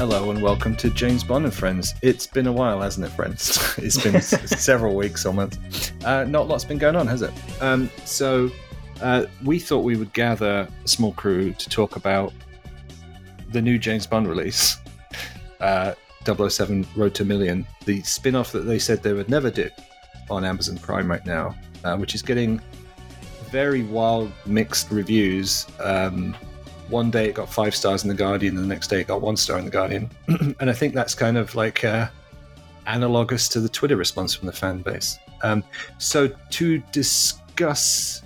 [0.00, 1.94] Hello and welcome to James Bond and Friends.
[2.00, 3.74] It's been a while, hasn't it, friends?
[3.76, 5.92] it's been several weeks or months.
[6.06, 7.30] Uh, not a lot's been going on, has it?
[7.60, 8.48] Um, so
[9.02, 12.32] uh, we thought we would gather a small crew to talk about
[13.52, 14.78] the new James Bond release,
[15.60, 15.92] uh,
[16.24, 19.68] 007 Road to Million, the spin off that they said they would never do
[20.30, 22.58] on Amazon Prime right now, uh, which is getting
[23.50, 25.66] very wild, mixed reviews.
[25.78, 26.34] Um,
[26.90, 29.20] one day it got five stars in the Guardian, and the next day it got
[29.20, 30.10] one star in the Guardian.
[30.60, 32.08] and I think that's kind of like uh,
[32.86, 35.18] analogous to the Twitter response from the fan base.
[35.42, 35.64] Um,
[35.98, 38.22] so to discuss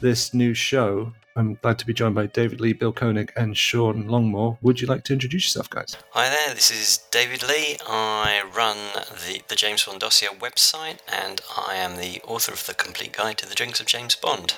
[0.00, 4.08] this new show, I'm glad to be joined by David Leigh, Bill Koenig, and Sean
[4.08, 4.58] Longmore.
[4.60, 5.96] Would you like to introduce yourself, guys?
[6.10, 7.76] Hi there, this is David Leigh.
[7.86, 12.74] I run the, the James Bond Dossier website and I am the author of the
[12.74, 14.56] complete guide to the drinks of James Bond.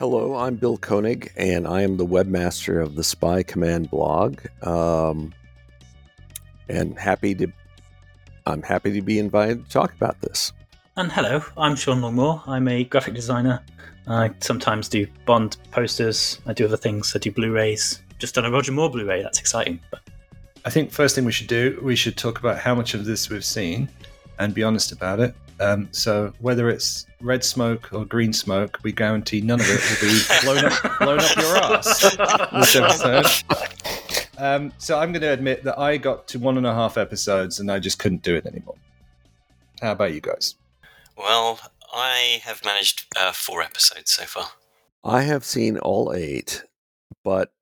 [0.00, 4.40] Hello, I'm Bill Koenig, and I am the webmaster of the Spy Command blog.
[4.62, 5.34] Um,
[6.70, 7.48] and happy to,
[8.46, 10.54] I'm happy to be invited to talk about this.
[10.96, 12.40] And hello, I'm Sean Longmore.
[12.48, 13.62] I'm a graphic designer.
[14.06, 16.40] I sometimes do Bond posters.
[16.46, 17.14] I do other things.
[17.14, 18.00] I do Blu-rays.
[18.18, 19.22] Just done a Roger Moore Blu-ray.
[19.22, 19.80] That's exciting.
[19.90, 20.00] But
[20.64, 23.28] I think first thing we should do, we should talk about how much of this
[23.28, 23.90] we've seen
[24.38, 25.34] and be honest about it.
[25.60, 30.08] Um, so whether it's red smoke or green smoke, we guarantee none of it will
[30.08, 32.00] be blown up, blown up your ass
[32.52, 33.26] this episode.
[34.38, 37.60] Um, so I'm going to admit that I got to one and a half episodes
[37.60, 38.76] and I just couldn't do it anymore.
[39.82, 40.54] How about you guys?
[41.16, 41.60] Well,
[41.94, 44.46] I have managed uh, four episodes so far.
[45.04, 46.64] I have seen all eight,
[47.22, 47.52] but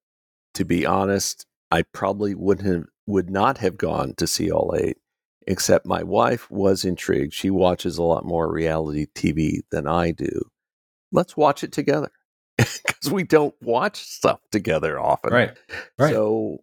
[0.54, 4.98] to be honest, I probably wouldn't have, would not have gone to see all eight,
[5.48, 7.32] except my wife was intrigued.
[7.32, 10.42] She watches a lot more reality TV than I do.
[11.10, 12.10] Let's watch it together
[12.58, 15.32] because we don't watch stuff together often.
[15.32, 15.56] Right,
[15.98, 16.12] right.
[16.12, 16.58] So,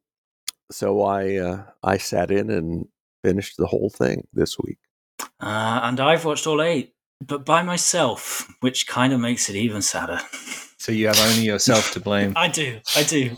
[0.72, 2.88] so I uh, I sat in and
[3.24, 4.78] finished the whole thing this week.
[5.41, 6.94] uh, and I've watched all eight,
[7.25, 10.19] but by myself, which kind of makes it even sadder.
[10.78, 12.79] So you have only yourself to blame, I do.
[12.95, 13.35] I do.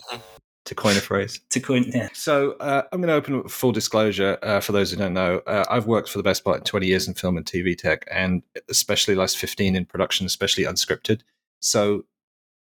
[0.68, 1.40] To coin a phrase.
[1.50, 2.10] To coin, yeah.
[2.14, 5.42] So uh, I'm going to open with full disclosure uh, for those who don't know.
[5.48, 8.06] Uh, I've worked for the best part of 20 years in film and TV tech,
[8.12, 11.22] and especially last 15 in production, especially unscripted.
[11.62, 12.04] So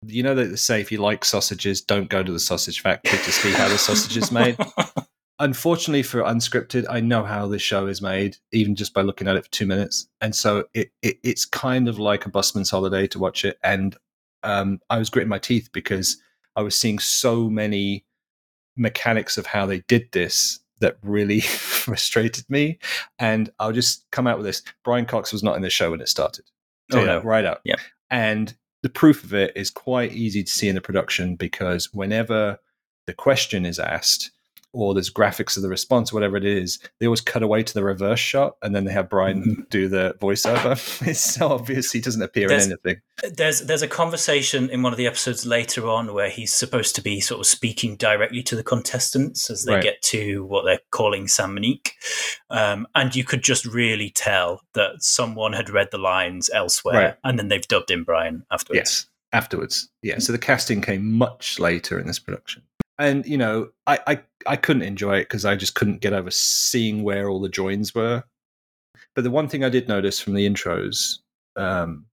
[0.07, 3.19] you know that they say if you like sausages, don't go to the sausage factory
[3.19, 4.59] to see how the sausage is made.
[5.39, 9.37] Unfortunately for unscripted, I know how this show is made, even just by looking at
[9.37, 13.07] it for two minutes, and so it, it it's kind of like a busman's holiday
[13.09, 13.59] to watch it.
[13.63, 13.97] And
[14.43, 16.19] um, I was gritting my teeth because
[16.57, 18.05] I was seeing so many
[18.77, 21.41] mechanics of how they did this that really
[21.85, 22.79] frustrated me.
[23.19, 26.01] And I'll just come out with this: Brian Cox was not in the show when
[26.01, 26.45] it started.
[26.93, 27.23] Oh, Yeah, no.
[27.23, 27.61] right out.
[27.65, 27.77] Yeah.
[28.11, 32.59] And the proof of it is quite easy to see in the production because whenever
[33.07, 34.31] the question is asked
[34.75, 37.83] or there's graphics of the response, whatever it is, they always cut away to the
[37.83, 39.71] reverse shot and then they have Brian Mhm.
[39.71, 40.73] do the voiceover.
[41.09, 43.01] it's so obvious he doesn't appear There's- in anything.
[43.37, 47.01] There's there's a conversation in one of the episodes later on where he's supposed to
[47.03, 49.83] be sort of speaking directly to the contestants as they Right.
[49.83, 51.93] get to what they're calling San Monique,
[52.51, 57.15] um, and you could just really tell that someone had read the lines elsewhere, Right.
[57.23, 58.79] and then they've dubbed in Brian afterwards.
[58.79, 59.89] Yes, afterwards.
[60.03, 60.19] Yeah.
[60.19, 62.63] So the casting came much later in this production.
[62.99, 66.31] And, you know, I, I, I couldn't enjoy it because I just couldn't get over
[66.31, 68.25] seeing where all the joins were.
[69.15, 71.19] But the one thing I did notice from the intros,
[71.57, 72.07] um,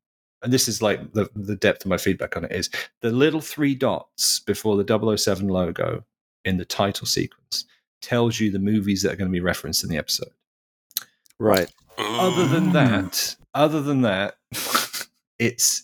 [0.44, 2.70] and this is like the, the depth of my feedback on it, is
[3.02, 6.04] the little three dots before the 007 logo
[6.46, 7.66] in the title sequence
[8.02, 10.32] tells you the movies that are going to be referenced in the episode.
[11.40, 11.72] Right.
[11.98, 12.74] Other than Mm.
[12.74, 14.38] that, other than that,
[15.40, 15.84] it's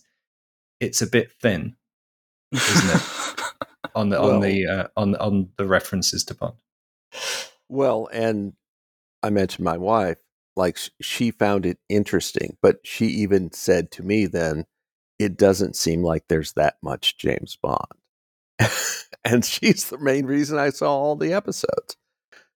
[0.79, 1.75] it's a bit thin
[2.51, 3.01] Isn't it?
[3.97, 6.55] on the on the uh, on on the references to Bond.
[7.69, 8.53] Well, and
[9.23, 10.17] I mentioned my wife,
[10.55, 14.65] like she found it interesting, but she even said to me then,
[15.19, 17.79] it doesn't seem like there's that much James Bond.
[19.25, 21.97] and she's the main reason I saw all the episodes.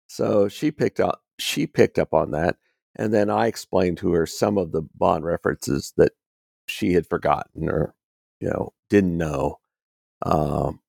[0.07, 2.57] So she picked up she picked up on that
[2.95, 6.11] and then I explained to her some of the Bond references that
[6.67, 7.95] she had forgotten or
[8.39, 9.59] you know didn't know.
[10.23, 10.81] Um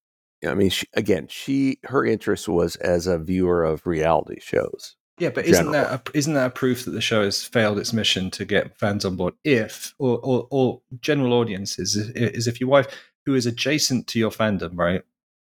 [0.47, 4.97] I mean, she, again, she her interest was as a viewer of reality shows.
[5.19, 7.93] Yeah, but isn't that a, isn't that a proof that the show has failed its
[7.93, 9.35] mission to get fans on board?
[9.45, 12.89] If or or, or general audiences is, is if your wife
[13.25, 15.03] who is adjacent to your fandom, right,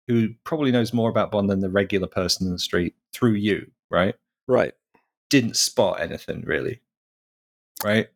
[0.07, 3.69] who probably knows more about Bond than the regular person in the street through you,
[3.91, 4.15] right,
[4.47, 4.73] Right.
[5.29, 6.81] didn't spot anything really,
[7.83, 8.07] right.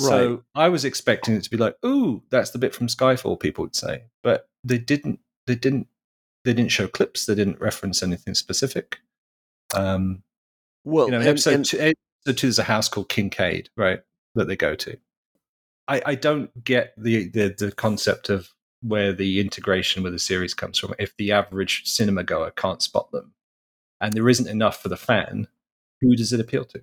[0.00, 0.08] Right.
[0.08, 3.64] So I was expecting it to be like, "Ooh, that's the bit from Skyfall," people
[3.64, 5.20] would say, but they didn't.
[5.46, 5.88] They didn't.
[6.44, 7.26] They didn't show clips.
[7.26, 8.98] They didn't reference anything specific.
[9.74, 10.22] Um,
[10.84, 13.70] Well, you know, in and- episode, and- two, episode two, there's a house called Kincaid,
[13.76, 14.00] right,
[14.34, 14.96] that they go to.
[15.88, 18.50] I, I don't get the, the the concept of
[18.80, 20.94] where the integration with the series comes from.
[20.98, 23.32] If the average cinema goer can't spot them,
[24.00, 25.46] and there isn't enough for the fan,
[26.00, 26.82] who does it appeal to?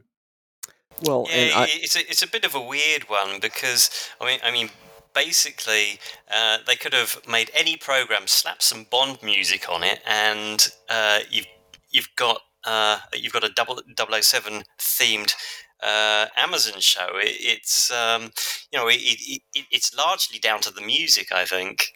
[1.04, 4.25] well, Yeah, and I, it's a, it's a bit of a weird one because I
[4.28, 4.69] mean I mean
[5.13, 6.00] basically
[6.34, 11.19] uh, they could have made any program, slap some Bond music on it, and uh,
[11.30, 11.48] you've
[11.90, 15.34] you've got uh, you've got a double 007 themed
[15.81, 17.10] uh, Amazon show.
[17.16, 18.31] It, it's um,
[18.72, 21.94] you know it, it, it, it's largely down to the music, I think.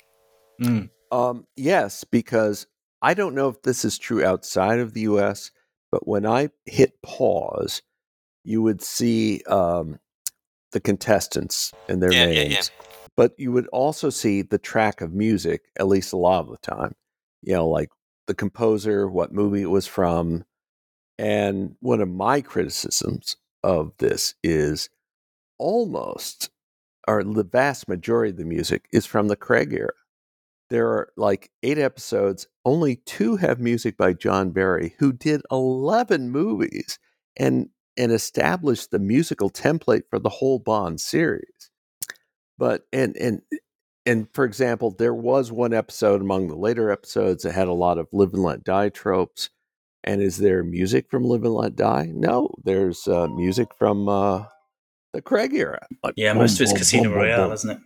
[0.62, 0.90] Mm.
[1.12, 2.68] Um, yes, because
[3.02, 5.52] I don't know if this is true outside of the US,
[5.92, 7.82] but when I hit pause,
[8.44, 10.00] you would see um,
[10.72, 12.72] the contestants and their Yeah, yeah, names.
[12.74, 12.86] yeah.
[13.18, 16.58] But you would also see the track of music, at least a lot of the
[16.58, 16.96] time.
[17.42, 17.90] You know, like
[18.28, 20.44] the composer, what movie it was from.
[21.18, 24.90] And one of my criticisms of this is
[25.58, 26.50] almost,
[27.08, 29.92] or the vast majority of the music is from the Craig era
[30.70, 32.48] there are like eight episodes.
[32.64, 37.00] Only two have music by John Barry, who did 11 movies
[37.38, 41.70] and, and established the musical template for the whole Bond series.
[42.58, 43.42] But, and, and,
[44.06, 47.98] and for example, there was one episode among the later episodes that had a lot
[47.98, 49.50] of live and let die tropes.
[50.04, 52.12] And is there music from Live and Let Die?
[52.14, 54.44] No, there's uh, music from uh,
[55.14, 55.86] the Craig era.
[56.04, 57.54] Like Yeah, boom, most of it's boom, Casino boom, boom, Royale, boom.
[57.54, 57.78] isn't it?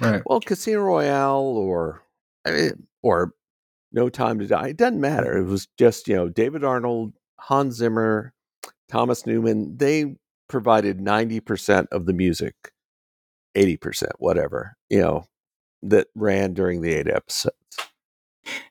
[0.00, 0.22] Right.
[0.26, 2.02] Well, Casino Royale or
[2.44, 3.32] I mean, or
[3.90, 4.68] No Time to Die.
[4.68, 5.36] It doesn't matter.
[5.36, 8.32] It was just you know David Arnold, Hans Zimmer,
[8.88, 9.76] Thomas Newman.
[9.76, 10.14] They
[10.48, 12.54] provided ninety percent of the music,
[13.54, 15.26] eighty percent, whatever you know,
[15.82, 17.56] that ran during the eight episodes.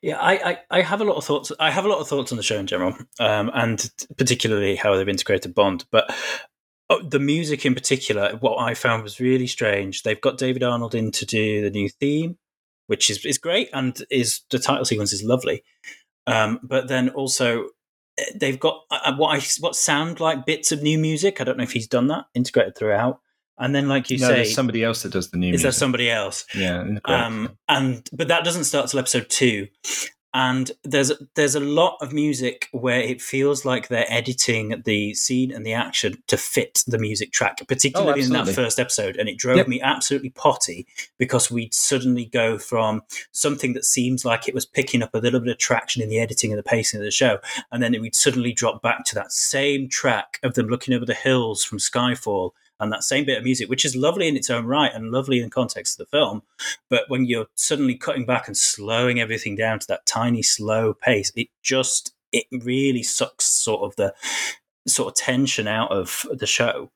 [0.01, 1.51] Yeah, I, I, I have a lot of thoughts.
[1.59, 4.95] I have a lot of thoughts on the show in general, um, and particularly how
[4.95, 5.85] they've integrated Bond.
[5.91, 6.15] But
[6.89, 10.03] oh, the music in particular, what I found was really strange.
[10.03, 12.37] They've got David Arnold in to do the new theme,
[12.87, 15.63] which is is great, and is the title sequence is lovely.
[16.25, 17.65] Um, but then also
[18.17, 21.41] eh, they've got uh, what I what sound like bits of new music.
[21.41, 23.19] I don't know if he's done that integrated throughout.
[23.63, 25.71] And then, like you no, say, there's somebody else that does the new is there
[25.71, 26.45] somebody else?
[26.53, 29.69] yeah, um, and but that doesn't start till episode two.
[30.33, 35.49] And there's there's a lot of music where it feels like they're editing the scene
[35.49, 39.15] and the action to fit the music track particularly in that first episode.
[39.15, 39.67] And it drove Yep.
[39.69, 40.85] me absolutely potty
[41.17, 45.39] because we'd suddenly go from something that seems like it was picking up a little
[45.39, 47.37] bit of traction in the editing and the pacing of the show.
[47.71, 51.13] And then we'd suddenly drop back to that same track of them looking over the
[51.13, 54.65] hills from skyfall and that same bit of music which is lovely in its own
[54.65, 56.41] right and lovely in context of the film
[56.89, 61.31] but when you're suddenly cutting back and slowing everything down to that tiny slow pace
[61.35, 64.13] it just it really sucks sort of the
[64.87, 66.91] sort of tension out of the show.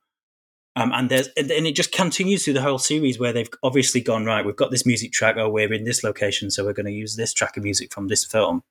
[0.76, 4.26] Um, and there's and it just continues through the whole series where they've obviously gone
[4.26, 6.92] right we've got this music track oh we're in this location so we're going to
[6.92, 8.62] use this track of music from this film.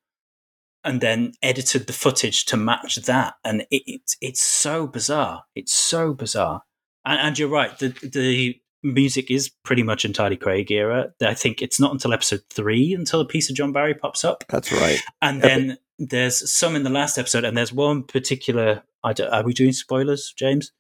[0.85, 5.44] And then edited the footage to match that and it, it's it's so bizarre.
[5.56, 6.62] It's so bizarre
[7.06, 11.13] and, and you're right the the music is pretty much entirely Craig era.
[11.20, 14.44] I think it's not until episode three until a piece of John Barry pops up,
[14.48, 15.01] That's right.
[15.22, 15.51] and Epic.
[15.56, 18.82] then there's some in the last episode, and there's one particular.
[19.03, 20.72] I don't- are we doing spoilers, James?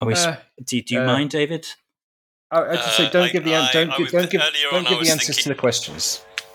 [0.00, 0.14] Are we?
[0.14, 1.66] Uh, do, do you uh, mind, David?
[2.50, 4.40] I, I just say Uh, don't I- give the I- don't I give don't give
[4.70, 6.22] don't give the answers to the questions.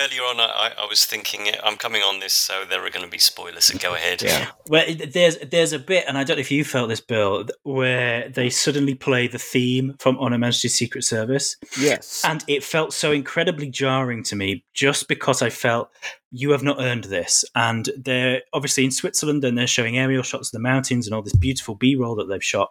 [0.00, 2.90] No, I- earlier on, I, I was thinking I'm coming on this, so there are
[2.90, 3.66] going to be spoilers.
[3.66, 4.22] So go ahead.
[4.22, 4.48] Yeah.
[4.68, 8.28] Well, there's there's a bit, and I don't know if you felt this, Bill, where
[8.28, 12.22] they suddenly play the theme from On Her Majesty's Secret Service, Yes.
[12.24, 15.90] and it felt so incredibly jarring to me, just because I felt
[16.30, 17.44] you have not earned this.
[17.54, 21.22] And they're obviously in Switzerland, and they're showing aerial shots of the mountains and all
[21.22, 22.70] this beautiful B-roll that they've shot,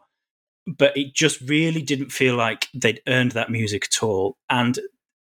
[0.68, 4.80] but it just really didn't feel like they'd earned that music at all, and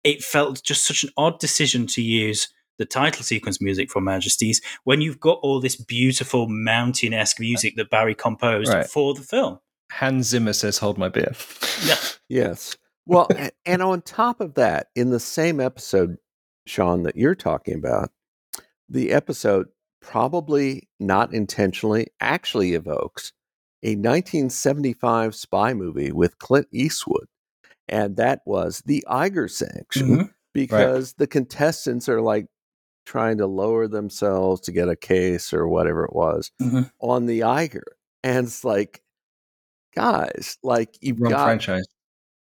[0.09, 2.49] it felt just such an odd decision to use
[2.79, 7.75] the title sequence music from Majesties when you've got all this beautiful mountain esque music
[7.77, 8.87] that Barry composed Right.
[8.87, 9.59] for the film.
[9.91, 11.33] Hans Zimmer says, "Hold my beer."
[11.85, 11.97] Yeah.
[12.31, 12.77] Yes.
[13.07, 13.27] Well,
[13.65, 16.19] and on top of that, in the same episode,
[16.67, 18.11] Sean, that you're talking about,
[18.89, 19.69] the episode
[20.03, 23.33] probably not intentionally actually evokes
[23.83, 27.27] a 1975 spy movie with Clint Eastwood.
[27.89, 30.31] And that was the Eiger Sanction Mhm.
[30.53, 32.47] because the contestants are like
[33.07, 36.91] trying to lower themselves to get a case or whatever it was Mhm.
[37.01, 37.83] on the Iger.
[38.23, 39.03] And it's like,
[39.95, 41.87] guys, like you've Wrong got franchise.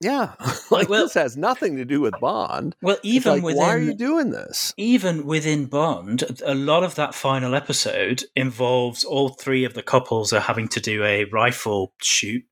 [0.01, 0.33] Yeah,
[0.71, 2.75] like well- this has nothing to do with Bond.
[2.81, 4.73] Well, even like, within why are you doing this?
[4.77, 10.33] even within Bond, a lot of that final episode involves all three of the couples
[10.33, 12.43] are having to do a rifle shoot.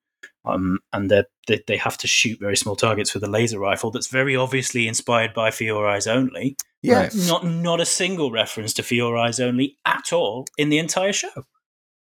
[0.46, 3.92] Um, and they're- they they have to shoot very small targets with a laser rifle
[3.92, 6.56] that's very obviously inspired by For Your Eyes Only.
[6.82, 10.78] Yes, Not not a single reference to For Your Eyes Only at all in the
[10.80, 11.46] entire show.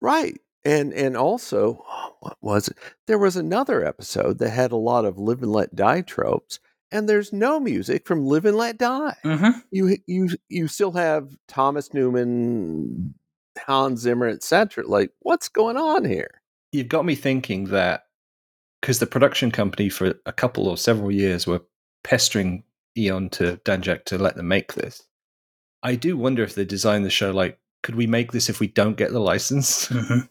[0.00, 0.38] right.
[0.64, 1.84] And and also,
[2.20, 2.76] what was it?
[3.06, 6.58] There was another episode that had a lot of "Live and Let Die" tropes,
[6.90, 9.58] and there's no music from "Live and Let Die." Mm-hmm.
[9.70, 13.14] You you you still have Thomas Newman,
[13.56, 14.84] Hans Zimmer, etc.
[14.86, 16.42] Like, what's going on here?
[16.72, 18.02] You've got me thinking that
[18.80, 21.62] because the production company for a couple or several years were
[22.04, 22.64] pestering
[22.96, 25.04] Eon to Danjaq to let them make this.
[25.82, 28.66] I do wonder if they designed the show like, could we make this if we
[28.66, 29.88] don't get the license?
[29.98, 30.26] Mm-hmm.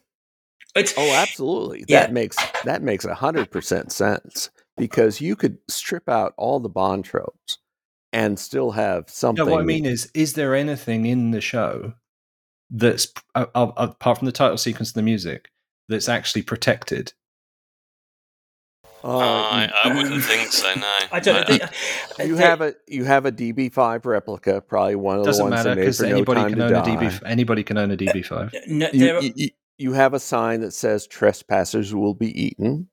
[0.74, 1.84] It's, Oh, absolutely.
[1.88, 2.00] Yeah.
[2.00, 6.68] That makes that makes a hundred percent sense because you could strip out all the
[6.68, 7.58] Bond tropes
[8.12, 9.44] and still have something.
[9.44, 9.54] No, something.
[9.54, 11.94] what I mean is, is there anything in the show
[12.70, 15.50] that's uh, uh, apart from the title sequence and the music
[15.88, 17.12] that's actually protected?
[19.04, 20.72] Uh, I, I wouldn't think so.
[20.74, 21.48] No, I don't.
[21.48, 21.56] No.
[22.18, 25.44] They, you they- have a you have a DB5 replica, probably one of the Doesn't
[25.44, 26.82] ones matter that made because for no anybody time can to own a.
[27.10, 27.22] DB.
[27.26, 28.54] Anybody can own a DB5.
[28.68, 29.50] No, You, are- you- you-
[29.80, 32.88] you have a sign that says trespassers will be eaten.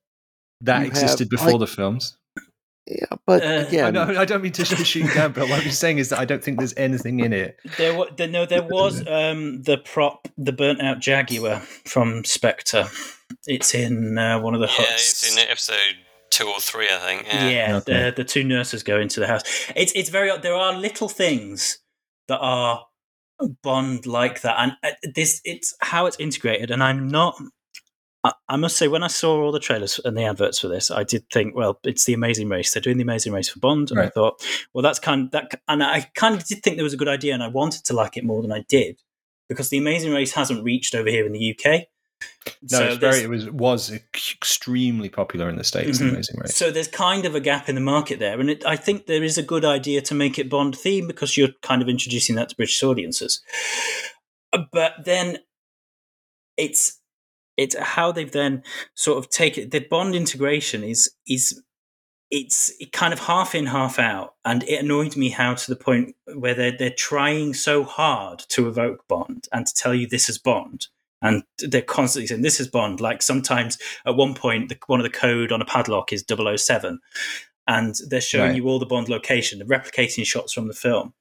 [0.60, 2.16] That You existed have, before like- the films.
[2.86, 5.64] Yeah, but Uh, I, again, know, I don't mean to shoot you down, but what
[5.64, 7.58] I'm saying is that I don't think there's anything in it.
[7.78, 12.86] There, wa- there, no, there was um, the prop, the burnt out Jaguar from Spectre.
[13.46, 15.10] It's in uh, one of the yeah, huts.
[15.24, 15.96] it's in episode
[16.30, 17.26] two or three, I think.
[17.26, 17.48] Yeah.
[17.48, 18.04] Yeah, Okay.
[18.10, 19.42] the, the two nurses go into the house.
[19.74, 20.42] It's it's very odd.
[20.42, 21.78] There are little things
[22.28, 22.84] that are
[23.62, 26.70] Bond like that, and uh, this it's how it's integrated.
[26.70, 27.34] And I'm not.
[28.26, 30.90] I, I must say, when I saw all the trailers and the adverts for this,
[30.90, 32.72] I did think, well, it's the Amazing Race.
[32.72, 34.42] They're doing the Amazing Race for Bond, and I thought,
[34.72, 37.08] well, that's kind of that, and I kind of did think there was a good
[37.08, 39.00] idea, and I wanted to like it more than I did
[39.48, 41.84] because the Amazing Race hasn't reached over here in the UK.
[42.70, 43.20] No, it's very.
[43.20, 45.98] It was was extremely popular in the states.
[45.98, 46.10] Mhm.
[46.10, 46.56] Amazing Race.
[46.56, 49.22] So there's kind of a gap in the market there, and it, I think there
[49.22, 52.48] is a good idea to make it Bond theme because you're kind of introducing that
[52.48, 53.42] to British audiences.
[54.72, 55.38] But then
[56.56, 56.98] it's
[57.56, 58.62] it's how they've then
[58.94, 61.62] sort of taken the Bond integration is is
[62.30, 66.14] it's kind of half in, half out, and it annoyed me how to the point
[66.34, 70.38] where they're they're trying so hard to evoke Bond and to tell you this is
[70.38, 70.86] Bond.
[71.22, 73.00] And they're constantly saying this is Bond.
[73.00, 77.00] Like sometimes at one point, the, one of the code on a padlock is 007,
[77.66, 78.56] and they're showing Right.
[78.56, 81.14] you all the Bond location, they're replicating shots from the film.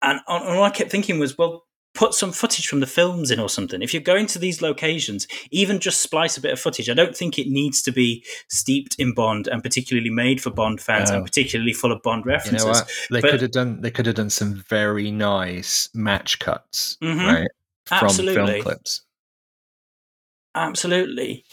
[0.00, 3.38] And, and all I kept thinking was, well, put some footage from the films in
[3.38, 3.80] or something.
[3.80, 6.90] If you're going to these locations, even just splice a bit of footage.
[6.90, 10.80] I don't think it needs to be steeped in Bond and particularly made for Bond
[10.80, 11.16] fans Oh.
[11.16, 12.64] and particularly full of Bond You references.
[12.64, 12.90] know what?
[13.10, 13.80] They But- could have done.
[13.80, 17.26] They could have done some very nice match cuts, Mhm.
[17.26, 17.48] right?
[17.86, 18.34] From Absolutely.
[18.34, 19.02] film clips.
[20.54, 21.44] Absolutely.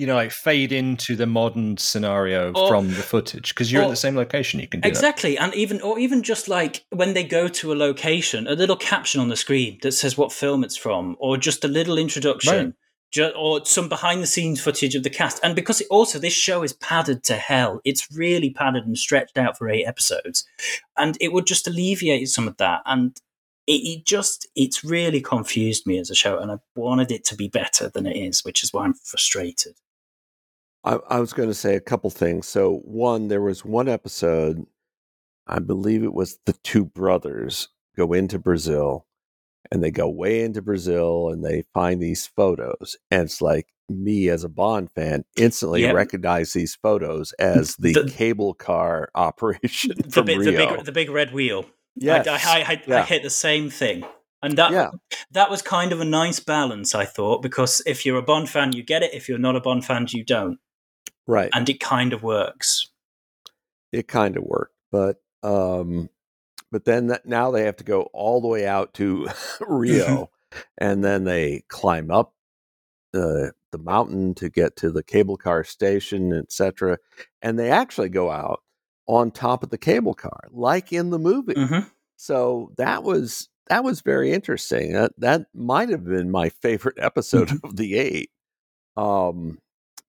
[0.00, 3.84] You know, like fade into the modern scenario Or- from the footage because you're or-
[3.84, 4.58] in the same location.
[4.58, 7.74] You can do Exactly, and even or even just like when they go to a
[7.74, 11.66] location, a little caption on the screen that says what film it's from, or just
[11.66, 12.74] a little introduction,
[13.18, 13.32] Right.
[13.36, 15.38] or some behind the scenes footage of the cast.
[15.42, 19.36] And because it, also this show is padded to hell, it's really padded and stretched
[19.36, 20.46] out for eight episodes,
[20.96, 22.80] and it would just alleviate some of that.
[22.86, 23.20] And
[23.66, 27.36] it, it just it's really confused me as a show, and I wanted it to
[27.36, 29.74] be better than it is, which is why I'm frustrated.
[30.84, 32.46] I, I was going to say a couple things.
[32.48, 34.64] So, one, there was one episode,
[35.46, 39.06] I believe it was the two brothers go into Brazil
[39.70, 42.96] and they go way into Brazil and they find these photos.
[43.10, 45.94] And it's like me as a Bond fan instantly Yep.
[45.94, 50.76] recognize these photos as the, The- cable car operation The, from the Rio.
[50.76, 51.66] big the big red wheel.
[51.96, 52.26] yes.
[52.26, 54.04] I, I, I, I hit the same thing.
[54.42, 54.88] And that yeah.
[55.32, 58.72] that was kind of a nice balance, I thought, because if you're a Bond fan,
[58.72, 59.12] you get it.
[59.12, 60.58] If you're not a Bond fan, you don't.
[61.30, 61.50] Right.
[61.54, 62.88] And it kind of works.
[63.92, 66.08] it kind of worked but um
[66.72, 69.26] but then that, now they have to go all the way out to
[69.60, 70.30] rio
[70.78, 72.34] and then they climb up
[73.12, 76.98] the the mountain to get to the cable car station etc
[77.42, 78.60] and they actually go out
[79.06, 81.80] on top of the cable car like in the movie hmm
[82.16, 87.48] so that was that was very interesting that that might have been my favorite episode
[87.48, 87.66] Mm-hmm.
[87.66, 88.30] of the eight
[88.96, 89.58] um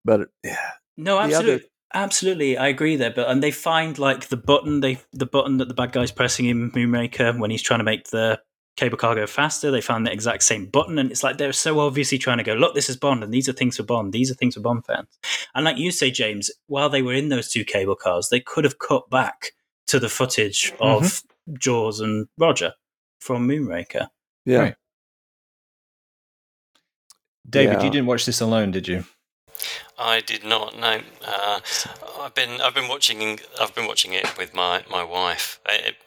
[0.06, 1.68] but yeah No, The other- absolutely.
[1.94, 3.12] Absolutely, I agree there.
[3.12, 6.46] But and they find like the button they the button that the bad guy's pressing
[6.46, 8.40] in Moonraker when he's trying to make the
[8.78, 9.72] cable car go faster.
[9.72, 12.54] They found the exact same button, and it's like they're so obviously trying to go,
[12.54, 14.14] look, this is Bond, and these are things for Bond.
[14.14, 15.10] These are things for Bond fans.
[15.54, 18.64] And like you say, James, while they were in those two cable cars, they could
[18.64, 19.52] have cut back
[19.88, 21.54] to the footage of mm-hmm.
[21.60, 22.74] Jaws and Roger
[23.20, 24.08] from Moonraker.
[24.46, 24.60] Yeah.
[24.60, 24.76] Right.
[27.50, 27.84] David, Yeah.
[27.84, 29.04] you didn't watch this alone, did you?
[29.98, 31.02] I did not know.
[31.26, 31.60] Uh,
[32.20, 35.60] I've been I've been watching I've been watching it with my my wife.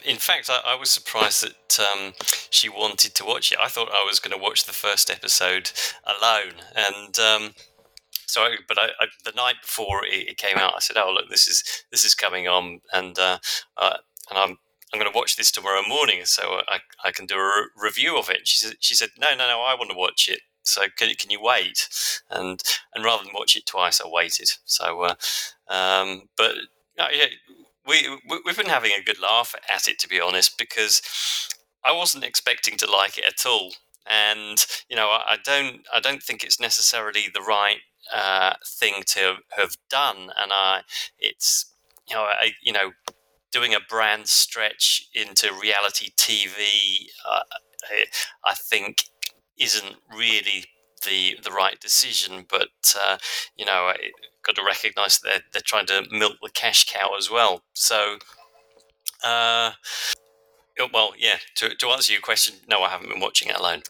[0.04, 2.12] In fact, I, I was surprised that um,
[2.50, 3.58] she wanted to watch it.
[3.62, 5.70] I thought I was going to watch the first episode
[6.04, 7.54] alone, and um,
[8.26, 8.88] so but I,
[9.24, 12.14] the night before it, it came out, I said, "Oh look, this is this is
[12.14, 13.38] coming on," and uh,
[13.76, 13.98] uh,
[14.30, 14.56] and I'm.
[14.92, 18.16] I'm going to watch this tomorrow morning, so I, I can do a re- review
[18.16, 18.46] of it.
[18.46, 20.42] She said, "She said, no, no, no, I want to watch it.
[20.64, 21.88] So can, can you wait?"
[22.30, 22.62] And
[22.94, 24.50] and rather than watch it twice, I waited.
[24.64, 25.14] So, uh,
[25.68, 26.52] um, but
[26.98, 27.26] uh, yeah,
[27.86, 31.02] we we- we've been having a good laugh at it, to be honest, because
[31.84, 33.72] I wasn't expecting to like it at all,
[34.06, 37.78] and you know, I, I don't I don't think it's necessarily the right
[38.12, 40.82] uh, thing to have done, and I
[41.18, 41.66] it's
[42.08, 42.92] you know I you know
[43.52, 47.42] doing a brand stretch into reality TV, uh,
[48.44, 49.04] I think
[49.58, 50.66] isn't really
[51.04, 52.46] the the right decision.
[52.48, 53.18] But uh,
[53.56, 53.96] you know, I
[54.44, 57.62] got to recognise that they're, they're trying to milk the cash cow as well.
[57.74, 58.18] So,
[59.24, 59.72] uh,
[60.78, 61.36] oh, well, yeah.
[61.56, 63.82] To, to answer your question, no, I haven't been watching it alone.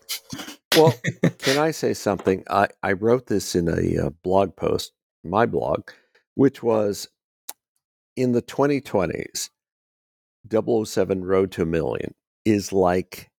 [0.76, 0.94] Well,
[1.38, 2.44] can I say something?
[2.48, 4.92] I, I wrote this in a uh, blog post,
[5.24, 5.90] my blog,
[6.34, 7.08] which was
[8.16, 9.50] in the 2020s,
[10.50, 13.30] 007 Road to a Million is like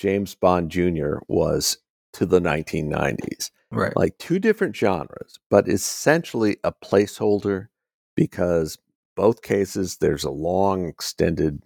[0.00, 1.18] James Bond Jr.
[1.28, 1.76] was
[2.14, 3.50] to the 1990s.
[3.70, 3.94] Right.
[3.94, 7.68] Like two different genres, but essentially a placeholder
[8.16, 8.78] because
[9.14, 11.64] both cases there's a long extended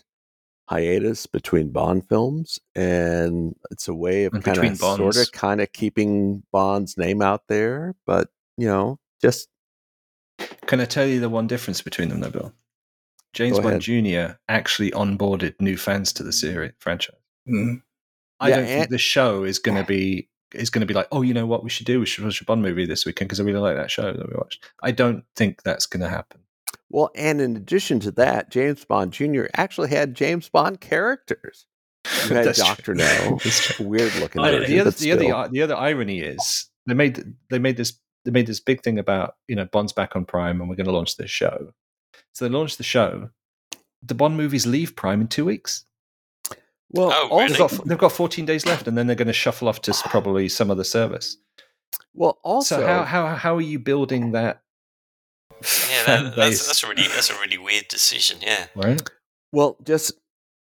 [0.69, 5.73] hiatus between Bond films, and it's a way of kind of sort of kind of
[5.73, 9.49] keeping Bond's name out there, but you know, just
[10.67, 12.53] Can I tell you the one difference between them, though, Bill?
[13.33, 14.33] James Go Bond ahead.
[14.33, 14.37] Jr.
[14.49, 17.17] actually onboarded new fans to the series franchise.
[17.49, 17.83] Mm.
[18.41, 21.09] I Yeah, don't think the show is going to be is going to be like,
[21.11, 21.99] oh, you know what we should do?
[22.01, 24.29] We should watch a Bond movie this weekend because I really like that show that
[24.29, 24.65] we watched.
[24.83, 26.41] I don't think that's going to happen.
[26.91, 27.11] well.
[27.17, 29.47] And in addition to that, James Bond Jr.
[29.57, 31.67] actually had James Bond characters.
[32.29, 33.39] You had Doctor No,
[33.81, 37.77] weird looking version, the other the other the other irony is they made they made
[37.79, 40.77] this they made this big thing about you know Bond's back on Prime and we're
[40.77, 41.73] going to launch this show.
[42.33, 43.31] So they launched the show.
[44.03, 45.87] The Bond movies leave Prime in two weeks.
[46.95, 49.33] Well, Oh, also, They've got they've got 14 days left, and then they're going to
[49.35, 51.37] shuffle off to probably some other service.
[52.15, 54.63] well, also, so how how how are you building that?
[55.91, 58.39] Yeah, that, that's that's a really that's a really weird decision.
[58.41, 58.67] Yeah.
[58.75, 59.01] right.
[59.53, 60.13] Well, just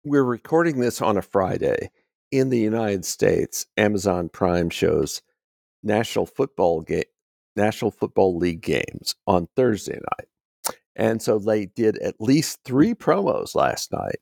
[0.04, 1.92] we're recording this on a Friday.
[2.32, 5.24] In the United States, Amazon Prime shows
[5.82, 7.10] National Football Ga-
[7.56, 10.76] National Football League games on Thursday night.
[10.96, 14.18] And so they did at least 3 promos last night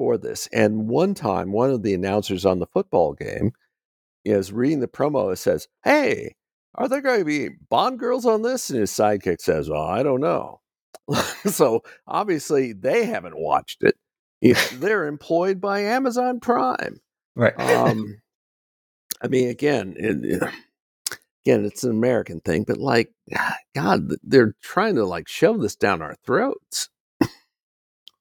[0.00, 0.48] for this.
[0.50, 3.52] And one time one of the announcers on the football game
[4.24, 6.36] is reading the promo it says, "Hey,
[6.76, 10.02] are there going to be Bond girls on this?" And his sidekick says, "Well, I
[10.02, 10.62] don't know."
[11.44, 13.94] so obviously they haven't watched it.
[14.76, 16.98] They're employed by Amazon Prime.
[17.36, 17.60] Right.
[17.60, 18.22] Um,
[19.22, 20.54] I mean, again, it, it-
[21.44, 23.12] again, it's an American thing, but like,
[23.74, 26.88] God, they're trying to like shove this down our throats.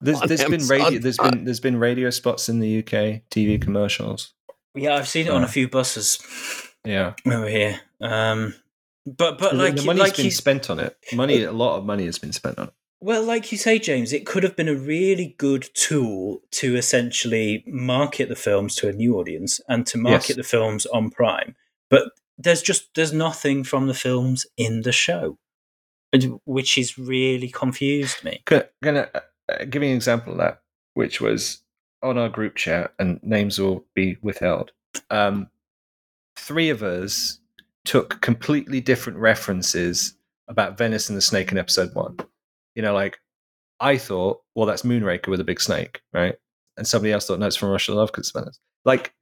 [0.01, 1.31] There's there's been radio there's Prime.
[1.31, 4.33] been there's been radio spots in the UK, TV commercials.
[4.75, 6.19] Yeah, I've seen it on a Uh, few buses
[6.85, 7.81] Yeah, over here.
[8.01, 8.53] Um,
[9.05, 10.95] but but like the you- money's like been you, spent on it.
[11.13, 12.73] Money, a lot of money has been spent on it.
[13.01, 17.63] well, like you say, James, it could have been a really good tool to essentially
[17.67, 20.37] market the films to a new audience and to market Yes.
[20.37, 21.55] the films on Prime.
[21.89, 25.37] But there's just there's nothing from the films in the show,
[26.45, 28.41] which has really confused me.
[28.45, 29.07] Can, can I
[29.49, 30.61] uh, you an example of that,
[30.93, 31.61] which was
[32.01, 34.71] on our group chat, and names will be withheld.
[35.09, 35.49] Um,
[36.37, 37.39] three of us
[37.85, 40.15] took completely different references
[40.47, 42.17] about Venice and the Snake in episode one.
[42.75, 43.19] You know, like
[43.79, 46.35] I thought, well, that's Moonraker with a big snake, right?
[46.77, 48.59] And somebody else thought, no, it's from Russia Love because Venice.
[48.85, 49.13] Like,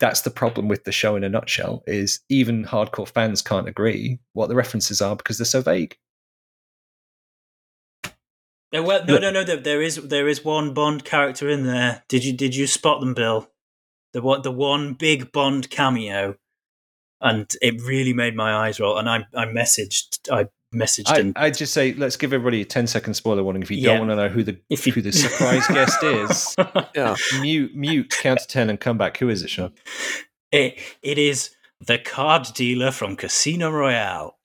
[0.00, 4.18] that's the problem with the show in a nutshell is even hardcore fans can't agree
[4.32, 5.96] what the references are because they're so vague.
[8.74, 9.44] No, well, no, no, no.
[9.44, 12.02] There, there is there is one Bond character in there.
[12.08, 13.48] Did you did you spot them, Bill?
[14.12, 16.36] The what the one big Bond cameo,
[17.20, 18.98] and it really made my eyes roll.
[18.98, 22.64] And I I messaged I messaged I, and I just say let's give everybody a
[22.64, 23.90] 10 second spoiler warning if you Yeah.
[23.96, 26.56] don't want to know who the if you who the surprise guest is
[26.96, 27.14] Yeah.
[27.40, 29.72] mute mute count to 10 and come back who is it Sean
[30.50, 34.36] it it is the card dealer from Casino Royale.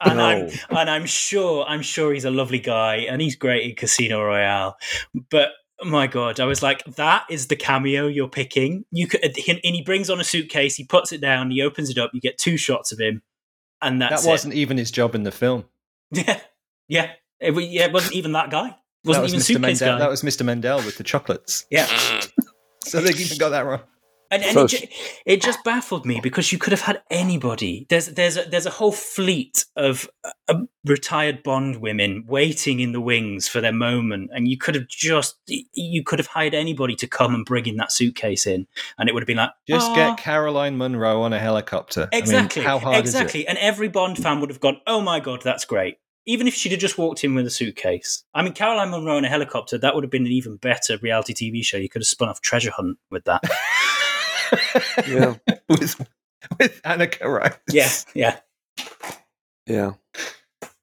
[0.00, 3.76] And I'm and I'm sure I'm sure he's a lovely guy and he's great in
[3.76, 4.76] Casino Royale.
[5.30, 5.50] But
[5.84, 8.84] my god, I was like, that is the cameo you're picking.
[8.90, 11.98] You could, and he brings on a suitcase, he puts it down, he opens it
[11.98, 13.22] up, you get two shots of him,
[13.82, 15.64] and that's that wasn't even his job in the film.
[16.12, 16.40] Yeah,
[16.88, 17.86] yeah, it, yeah.
[17.86, 18.68] It wasn't even that guy.
[18.68, 19.44] That Wasn't was even Mr.
[19.46, 19.98] suitcase Mendel.
[19.98, 20.04] guy.
[20.04, 20.44] That was Mr.
[20.46, 21.66] Mendel with the chocolates.
[21.70, 21.86] yeah.
[22.84, 23.80] So they even got that wrong.
[24.30, 24.86] And, and it, ju-
[25.24, 27.86] it just baffled me because you could have had anybody.
[27.88, 30.08] There's there's a, there's a whole fleet of
[30.48, 34.88] uh, retired Bond women waiting in the wings for their moment, and you could have
[34.88, 38.66] just you could have hired anybody to come and bring in that suitcase in,
[38.98, 42.08] and it would have been like Just "Ah." get Caroline Munro on a helicopter.
[42.12, 45.20] I mean, exactly how hard exactly, and every Bond fan would have gone, "Oh my
[45.20, 48.24] god, that's great." Even if she'd have just walked in with a suitcase.
[48.34, 51.32] I mean, Caroline Munro in a helicopter, that would have been an even better reality
[51.32, 51.76] TV show.
[51.76, 53.44] You could have spun off Treasure Hunt with that.
[54.52, 55.08] Is it?
[55.08, 55.34] Yeah,
[55.68, 56.06] with
[56.58, 57.56] with Anneka Rice.
[57.70, 58.38] yeah, yeah.
[59.66, 59.92] yeah.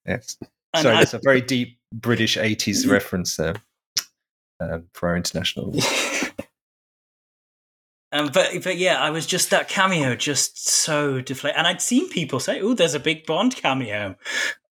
[0.05, 0.37] Yes.
[0.73, 3.55] And Sorry, I- that's a very deep British 80s reference there
[4.59, 5.73] um, for our international.
[8.11, 11.57] Um, but but yeah, I was just that cameo, just so deflated.
[11.57, 14.15] And I'd seen people say, "Oh, there's a big Bond cameo,"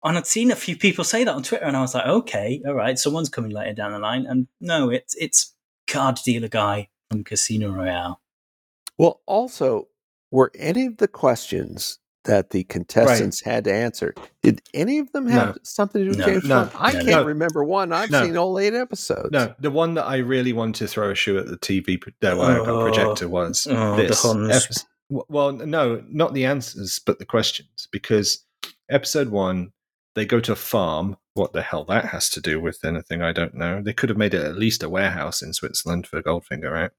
[0.03, 2.61] and I'd seen a few people say that on Twitter, and I was like, "Okay,
[2.67, 5.55] all right, someone's coming later down the line." And no, it's it's
[5.87, 8.20] card dealer guy from Casino Royale.
[9.01, 9.87] Well, also,
[10.29, 15.25] were any of the questions that the contestants had to answer, did any of them
[15.25, 15.61] have No.
[15.63, 16.25] something to do with No.
[16.27, 16.55] James No.
[16.65, 16.71] Bond?
[16.75, 17.91] I can't remember one.
[17.91, 19.31] I've seen all eight episodes.
[19.31, 22.13] No, the one that I really wanted to throw a shoe at the TV pro-
[22.21, 22.81] no, Oh.
[22.83, 24.85] projector was Oh, this.
[25.09, 27.87] Well, no, not the answers, but the questions.
[27.91, 28.45] Because
[28.87, 29.71] episode one,
[30.13, 31.17] they go to a farm.
[31.33, 33.23] What the hell that has to do with anything?
[33.23, 33.81] I don't know.
[33.81, 36.91] They could have made it at least a warehouse in Switzerland for Goldfinger, right?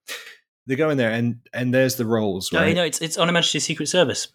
[0.67, 2.69] They go in there, and and there's the rolls, No, right?
[2.69, 4.29] you know, it's it's on a Majesty's Secret Service.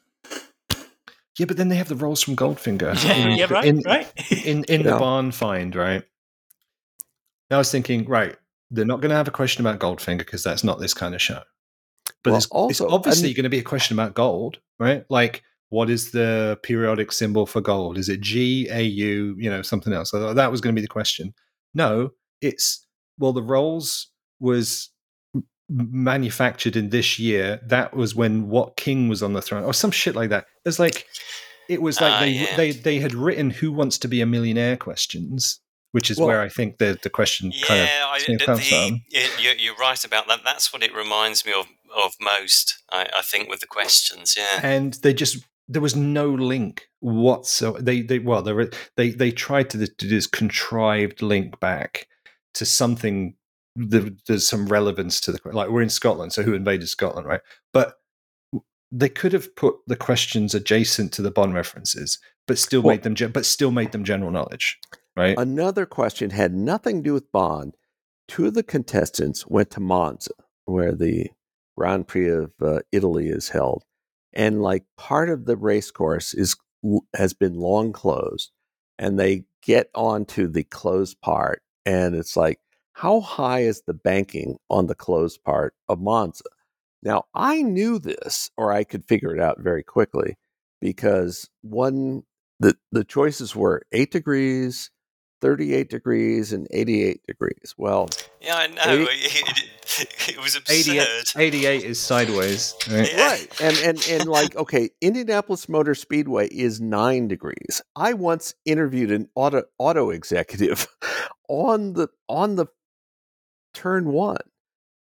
[1.39, 2.95] yeah, but then they have the rolls from Goldfinger.
[3.05, 4.11] Yeah, in, yeah, right, in, right.
[4.45, 4.93] in in Yeah.
[4.93, 6.03] the barn find, right?
[7.49, 8.35] Now I was thinking, right,
[8.71, 11.21] they're not going to have a question about Goldfinger because that's not this kind of
[11.21, 11.41] show.
[12.23, 15.05] But Well, there's, also, it's obviously going to be a question about gold, right?
[15.09, 17.97] Like, what is the periodic symbol for gold?
[17.97, 20.11] Is it G, A, U, you know, something else?
[20.11, 21.33] So that was going to be the question.
[21.73, 22.11] No,
[22.41, 22.85] it's
[23.17, 24.07] well, the rolls
[24.39, 24.96] was m-
[25.69, 27.59] manufactured in this year.
[27.65, 30.45] That was when what king was on the throne, or some shit like that.
[30.63, 31.05] There's like,
[31.69, 32.55] it was like Ah, they yeah.
[32.55, 35.59] they they had written "Who wants to be a millionaire?" questions,
[35.91, 38.67] which is Well- where I think the the question kind of Yeah, I, the, comes
[38.67, 39.01] from.
[39.09, 40.41] you- you- you're right about that.
[40.43, 42.83] That's what it reminds me of of most.
[42.91, 44.35] I, I think with the questions.
[44.37, 44.59] Yeah.
[44.63, 45.37] and they just
[45.69, 47.81] there was no link whatsoever.
[47.81, 52.07] They they well they were- they they tried to do this contrived link back
[52.53, 53.35] to something.
[53.77, 57.41] That There's some relevance to the like we're in Scotland, so who invaded Scotland, right?
[57.73, 57.95] But
[58.91, 63.03] they could have put the questions adjacent to the Bond references, but still Well- made
[63.03, 64.79] them but still made them general knowledge,
[65.15, 65.37] right?
[65.37, 67.75] Another question had nothing to do with Bond.
[68.27, 70.31] Two of the contestants went to Monza,
[70.65, 71.29] where the
[71.77, 73.83] Grand Prix of uh, Italy is held,
[74.33, 76.55] and like part of the race course is
[77.15, 78.51] has been long closed,
[78.97, 82.59] and they get onto the closed part, and it's like,
[82.97, 86.43] how high is the banking on the closed part of Monza?
[87.03, 90.35] Now I knew this, or I could figure it out very quickly,
[90.81, 92.23] because one
[92.59, 94.89] the the choices were eight degrees.
[95.39, 97.75] 38 degrees and 88 degrees.
[97.77, 98.09] Well,
[98.41, 98.81] Yeah, I know.
[99.07, 99.07] Eighty-
[99.99, 101.39] It, it was 88, absurd.
[101.41, 103.11] 88 is sideways, right?
[103.11, 103.27] Yeah.
[103.29, 103.61] right.
[103.61, 107.81] And and and like okay, Indianapolis Motor Speedway is 9 degrees.
[107.95, 110.87] I once interviewed an auto auto executive
[111.49, 112.65] on the on the
[113.77, 114.37] turn 1.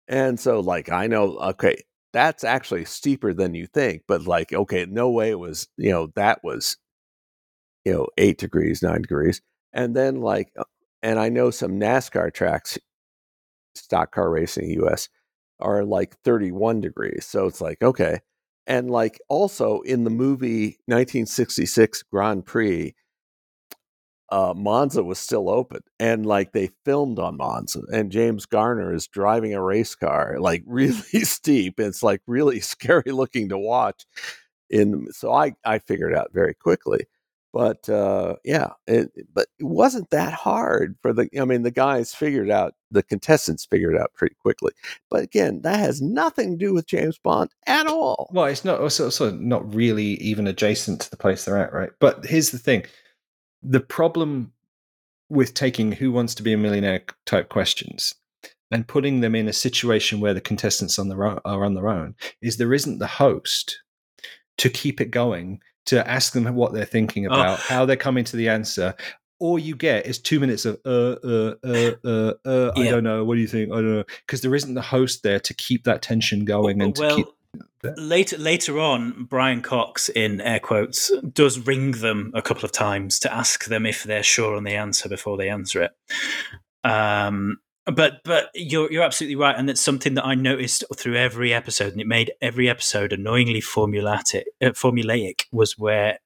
[0.08, 4.86] And so like I know okay, that's actually steeper than you think, but like okay,
[4.88, 6.76] no way it was, you know, that was
[7.84, 9.40] you know, 8 degrees, 9 degrees.
[9.72, 10.64] And then like uh,
[11.02, 12.78] and I know some NASCAR tracks
[13.74, 15.08] stock car racing US
[15.60, 17.26] are like 31 degrees.
[17.26, 18.20] So it's like, okay.
[18.66, 22.94] And like also in the movie 1966 Grand Prix,
[24.30, 29.08] uh, Monza was still open and like they filmed on Monza and James Garner is
[29.08, 31.80] driving a race car like really steep.
[31.80, 34.04] It's like really scary looking to watch.
[34.68, 37.06] In so I I figured out very quickly,
[37.52, 41.28] but uh, yeah, it, but it wasn't that hard for the.
[41.38, 44.72] I mean, the guys figured out the contestants figured out pretty quickly.
[45.10, 48.30] But again, that has nothing to do with James Bond at all.
[48.32, 51.90] Well, it's not also, also not really even adjacent to the place they're at, right?
[51.98, 52.84] But here's the thing:
[53.62, 54.52] the problem
[55.28, 58.14] with taking "Who Wants to Be a Millionaire" type questions
[58.70, 61.88] and putting them in a situation where the contestants on their own, are on their
[61.88, 63.80] own is there isn't the host
[64.58, 67.34] to keep it going to ask them what they're thinking Oh.
[67.34, 68.94] about, how they're coming to the answer.
[69.40, 72.72] All you get is two minutes of uh uh uh uh uh.
[72.76, 73.24] I don't know.
[73.24, 73.72] What do you think?
[73.72, 76.94] I don't know because there isn't the host there to keep that tension going and
[76.96, 77.26] to well, keep.
[77.96, 83.18] Later later on, Brian Cox, in air quotes, does ring them a couple of times
[83.20, 85.92] to ask them if they're sure on the answer before they answer it.
[86.84, 91.52] Um, but but you're you're absolutely right, and it's something that I noticed through every
[91.52, 94.44] episode, and it made every episode annoyingly formulatic.
[94.60, 96.18] Uh, formulaic was where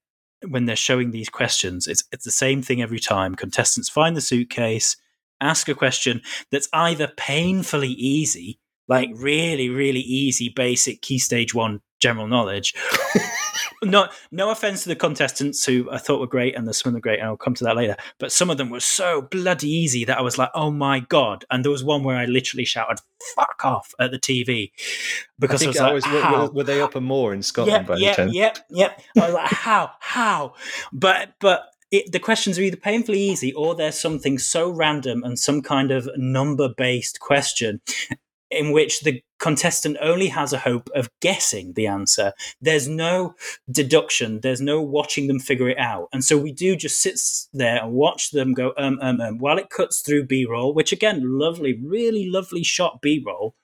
[0.49, 3.35] when they're showing these questions, it's it's the same thing every time.
[3.35, 4.97] Contestants find the suitcase,
[5.41, 8.59] ask a question that's either painfully easy,
[8.89, 12.75] like really really easy, basic key stage one general knowledge.
[13.83, 17.01] no, no offense to the contestants who I thought were great and the some were
[17.01, 17.97] great, and I'll come to that later.
[18.19, 21.45] But some of them were so bloody easy that I was like, "Oh my god!"
[21.51, 22.99] And there was one where I literally shouted
[23.35, 24.73] "fuck off" at the TV
[25.39, 27.33] because I, think was I like, was, were, "How?" were, were they up and more
[27.33, 29.03] in Scotland by Yep, yep, yep, yep.
[29.17, 29.91] I was like, "How?
[30.01, 30.55] How?"
[30.93, 31.67] But but.
[31.91, 35.93] It, the questions are either painfully easy or there's something so random and some kind
[35.93, 37.83] of number based question
[38.51, 42.33] in which the contestant only has a hope of guessing the answer.
[42.61, 43.35] There's no
[43.71, 46.09] deduction, there's no watching them figure it out.
[46.13, 47.19] And so we do just sit
[47.53, 50.93] there and watch them go, um, um, um, while it cuts through B roll, which
[50.93, 53.55] again, lovely, really lovely shot B roll.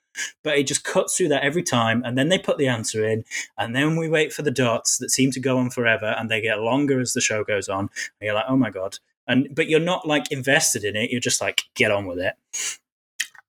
[0.43, 3.23] But it just cuts through that every time, and then they put the answer in,
[3.57, 6.41] and then we wait for the dots that seem to go on forever, and they
[6.41, 7.79] get longer as the show goes on.
[7.79, 7.89] And
[8.19, 8.97] you're like, oh my god!
[9.25, 11.11] And but you're not like invested in it.
[11.11, 12.33] You're just like, get on with it.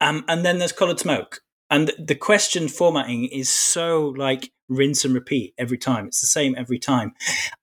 [0.03, 1.41] Um, and then there's coloured smoke.
[1.71, 6.07] And the- the question formatting is so like rinse and repeat every time.
[6.07, 7.13] It's the same every time.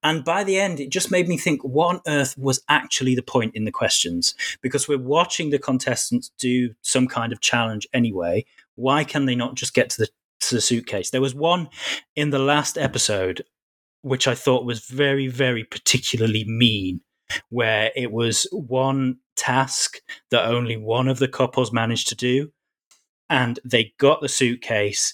[0.03, 3.21] And by the end, it just made me think what on earth was actually the
[3.21, 4.33] point in the questions?
[4.61, 8.45] Because we're watching the contestants do some kind of challenge anyway.
[8.75, 10.09] Why can they not just get to the,
[10.41, 11.09] to the suitcase?
[11.09, 11.69] There was one
[12.15, 13.43] in the last episode
[14.01, 17.01] which I thought was very, very particularly mean,
[17.49, 19.99] where it was one task
[20.31, 22.51] that only one of the couples managed to do.
[23.29, 25.13] And they got the suitcase,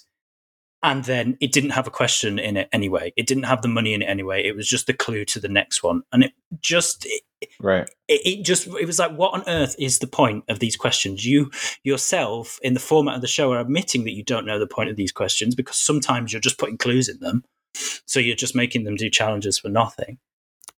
[0.82, 3.12] and then it didn't have a question in it anyway.
[3.16, 4.42] It didn't have the money in it anyway.
[4.42, 6.02] It was just the clue to the next one.
[6.12, 7.22] And it just, it,
[7.60, 7.88] Right.
[8.08, 11.26] it, it just it was like what on earth is the point of these questions
[11.26, 11.50] you
[11.84, 14.88] yourself in the format of the show are admitting that you don't know the point
[14.88, 18.84] of these questions because sometimes you're just putting clues in them so you're just making
[18.84, 20.18] them do challenges for nothing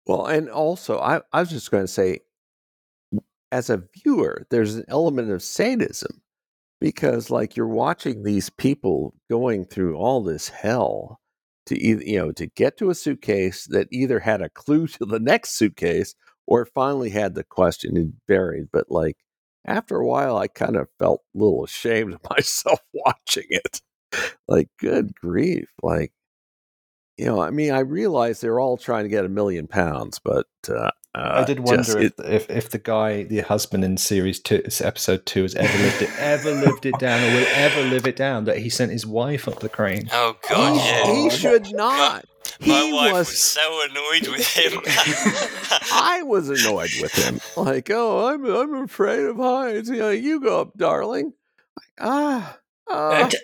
[0.08, 2.20] Well, and also, I, I was just going to say,
[3.52, 6.20] as a viewer, there's an element of sadism
[6.80, 11.20] because, like, you're watching these people going through all this hell
[11.66, 15.06] to either, you know, to get to a suitcase that either had a clue to
[15.06, 16.14] the next suitcase
[16.46, 17.96] or finally had the question.
[17.96, 19.18] It varied, but like
[19.66, 23.82] after a while, I kind of felt a little ashamed of myself watching it.
[24.48, 25.68] Like, good grief!
[25.82, 26.12] Like,
[27.18, 30.46] you know, I mean, I realize they're all trying to get a million pounds, but
[30.68, 34.38] uh, I uh, did wonder just- if, if if the guy, the husband in series
[34.38, 38.06] two, episode two, has ever lived it, ever lived it down, or will ever live
[38.06, 40.08] it down that he sent his wife up the crane.
[40.12, 41.12] Oh god, he, yeah.
[41.12, 42.24] he should not.
[42.60, 43.28] My he wife was...
[43.28, 43.38] was.
[43.40, 44.80] so annoyed with him.
[45.92, 47.40] I was annoyed with him.
[47.56, 49.88] Like, oh, I'm I'm afraid of heights.
[49.88, 51.32] You know, you go up, darling.
[51.76, 52.58] Like, ah,
[52.90, 53.38] Uh, t-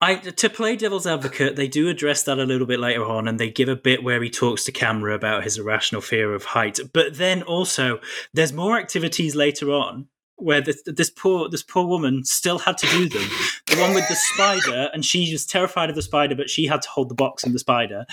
[0.00, 3.40] I, to play devil's advocate, they do address that a little bit later on, and
[3.40, 6.78] they give a bit where he talks to camera about his irrational fear of height.
[6.92, 8.00] But then also,
[8.32, 12.86] there's more activities later on where this, this poor this poor woman still had to
[12.88, 13.28] do them.
[13.66, 16.82] The one with the spider, and she was terrified of the spider, but she had
[16.82, 18.04] to hold the box and the spider.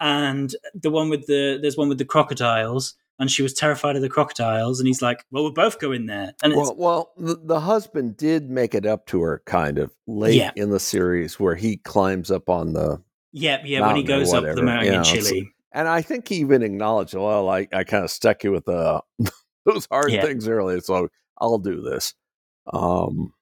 [0.00, 4.02] And the one with the there's one with the crocodiles, and she was terrified of
[4.02, 4.78] the crocodiles.
[4.80, 7.60] And he's like, "Well, we'll both go in there." And it's, Well, well, the, the
[7.60, 10.50] husband did make it up to her, kind of late Yeah.
[10.56, 13.00] in the series, where he climbs up on the
[13.32, 15.50] yeah, yeah, when he goes up the mountain you in know, it's- Chile.
[15.74, 19.00] And I think he even acknowledged, well, I, I kind of stuck you with uh,
[19.64, 20.20] those hard Yeah.
[20.20, 21.08] things earlier, so
[21.38, 22.12] I'll do this.
[22.70, 23.32] Um,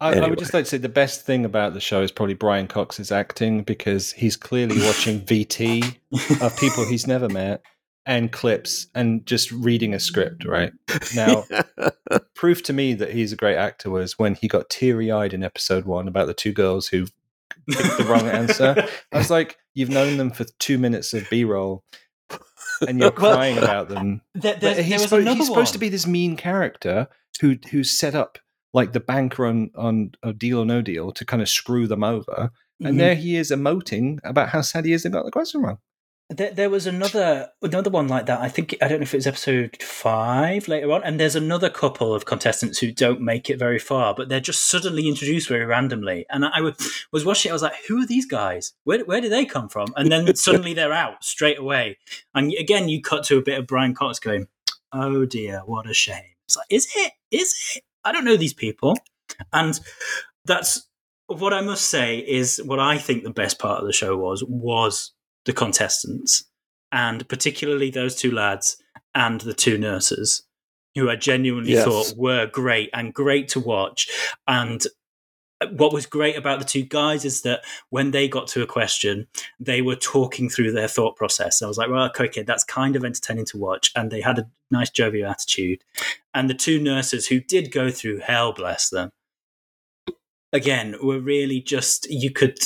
[0.00, 2.34] I, I would just like to say the best thing about the show is probably
[2.34, 5.96] Brian Cox's acting because he's clearly watching VT
[6.40, 7.62] of people he's never met
[8.08, 10.44] and clips and just reading a script.
[10.44, 10.72] Right
[11.14, 11.44] now,
[12.34, 15.44] proof to me that he's a great actor was when he got teary eyed in
[15.44, 17.06] episode one about the two girls who
[17.70, 18.88] picked the wrong answer.
[19.12, 21.84] I was like, you've known them for two minutes of B roll.
[22.86, 24.22] And you're crying about them.
[24.34, 27.08] There, there, he's, supposed, he's supposed to be this mean character
[27.40, 28.38] who who's set up
[28.72, 32.04] like the banker on on a deal or no deal to kind of screw them
[32.04, 32.98] over, and Mhm.
[32.98, 35.78] there he is emoting about how sad he is they got the question wrong.
[36.30, 38.40] There, there was another another one like that.
[38.40, 41.70] I think I don't know if it was episode five later on, and there's another
[41.70, 45.64] couple of contestants who don't make it very far, but they're just suddenly introduced very
[45.64, 46.26] randomly.
[46.28, 48.74] And I was, was watching, it, I was like, "Who are these guys?
[48.84, 51.96] Where where did they come from?" And then suddenly they're out straight away.
[52.34, 54.48] And again, you cut to a bit of Brian Cox going,
[54.92, 57.12] "Oh dear, what a shame." It's like, is it?
[57.30, 57.84] Is it?
[58.04, 58.98] I don't know these people,
[59.50, 59.80] and
[60.44, 60.86] that's
[61.28, 64.42] what I must say is what I think the best part of the show was
[64.46, 65.12] was
[65.48, 66.44] the contestants,
[66.92, 68.76] and particularly those two lads
[69.14, 70.44] and the two nurses,
[70.94, 71.84] who I genuinely Yes.
[71.84, 74.08] thought were great and great to watch.
[74.46, 74.86] And
[75.70, 79.26] what was great about the two guys is that when they got to a question,
[79.58, 81.62] they were talking through their thought process.
[81.62, 83.90] I was like, well, okay, that's kind of entertaining to watch.
[83.96, 85.82] And they had a nice jovial attitude.
[86.34, 89.10] And the two nurses who did go through hell, bless them,
[90.52, 92.58] again, were really just, you could,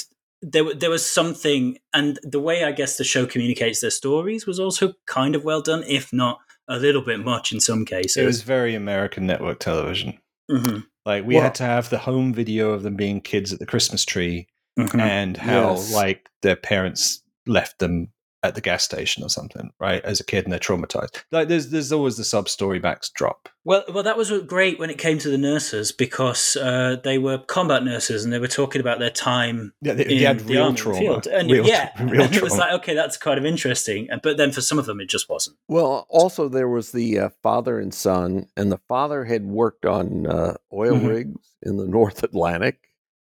[0.43, 4.59] there, there was something, and the way I guess the show communicates their stories was
[4.59, 8.17] also kind of well done, if not a little bit much in some cases.
[8.17, 10.19] It was very American network television.
[10.51, 13.59] Mhm, Like we Well- had to have the home video of them being kids at
[13.59, 14.47] the Christmas tree
[14.79, 15.01] mhm.
[15.01, 15.93] and how Yes.
[15.93, 18.09] like their parents left them
[18.45, 20.05] at the gas station or something, right?
[20.05, 21.23] As a kid and they're traumatized.
[21.31, 23.49] Like there's there's always the sub story backdrop.
[23.65, 27.39] Well, well, that was great when it came to the nurses because uh, they were
[27.39, 30.55] combat nurses and they were talking about their time Yeah, they, in they had the
[30.55, 30.99] real army trauma.
[30.99, 31.27] field.
[31.29, 34.09] And real, yeah, real and it was like okay, that's kind of interesting.
[34.25, 35.57] But then for some of them, it just wasn't.
[35.69, 40.27] Well, also there was the uh, father and son, and the father had worked on
[40.27, 41.07] uh, oil Mhm.
[41.09, 42.81] rigs in the North Atlantic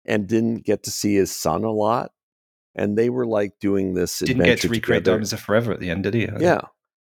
[0.07, 2.13] and didn't get to see his son a lot.
[2.75, 5.05] And they were like doing this Didn't get to recreate.
[5.05, 6.29] Diamonds Are Forever at the end, did he?
[6.41, 6.63] Yeah,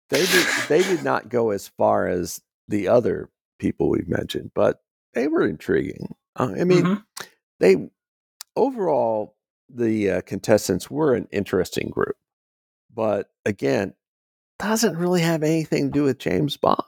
[0.10, 0.47] they did.
[0.67, 3.29] They did not go as far as the other
[3.60, 4.82] people we've mentioned, but
[5.13, 6.15] they were intriguing.
[6.36, 7.03] Uh, I mean, Mhm.
[7.60, 7.89] they
[8.55, 9.36] overall
[9.69, 12.15] the uh, contestants were an interesting group,
[12.93, 13.93] but again,
[14.58, 16.79] doesn't really have anything to do with James Bond.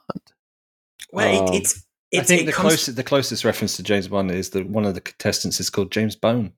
[1.12, 2.68] well, Um, it, it's I think it the comes.
[2.68, 5.92] closest the closest reference to James Bond is that one of the contestants is called
[5.92, 6.52] James Bone.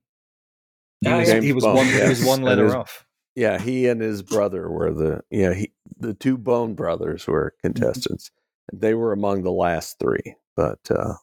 [1.00, 1.34] He Ah, was, yeah.
[1.36, 3.06] he James was Bone, one he was one letter his- off.
[3.36, 8.30] Yeah, he and his brother were the yeah he the two Bone brothers were contestants.
[8.72, 11.14] They were among the last three, but uh,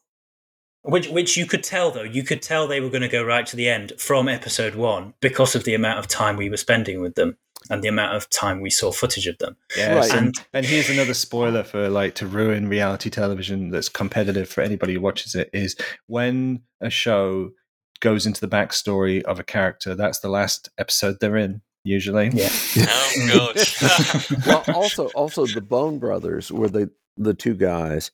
[0.83, 3.45] Which, which you could tell though, you could tell they were going to go right
[3.47, 7.01] to the end from episode one because of the amount of time we were spending
[7.01, 7.37] with them
[7.69, 9.55] and the amount of time we saw footage of them.
[9.77, 10.17] Yes, Right.
[10.19, 14.95] and, and here's another spoiler for like to ruin reality television that's competitive for anybody
[14.95, 15.75] who watches it is
[16.07, 17.51] when a show
[18.01, 22.29] goes into the backstory of a character, that's the last episode they're in, usually.
[22.33, 22.49] Yeah.
[23.13, 24.45] Oh god.
[24.47, 28.11] well, also also the Bone brothers were the the two guys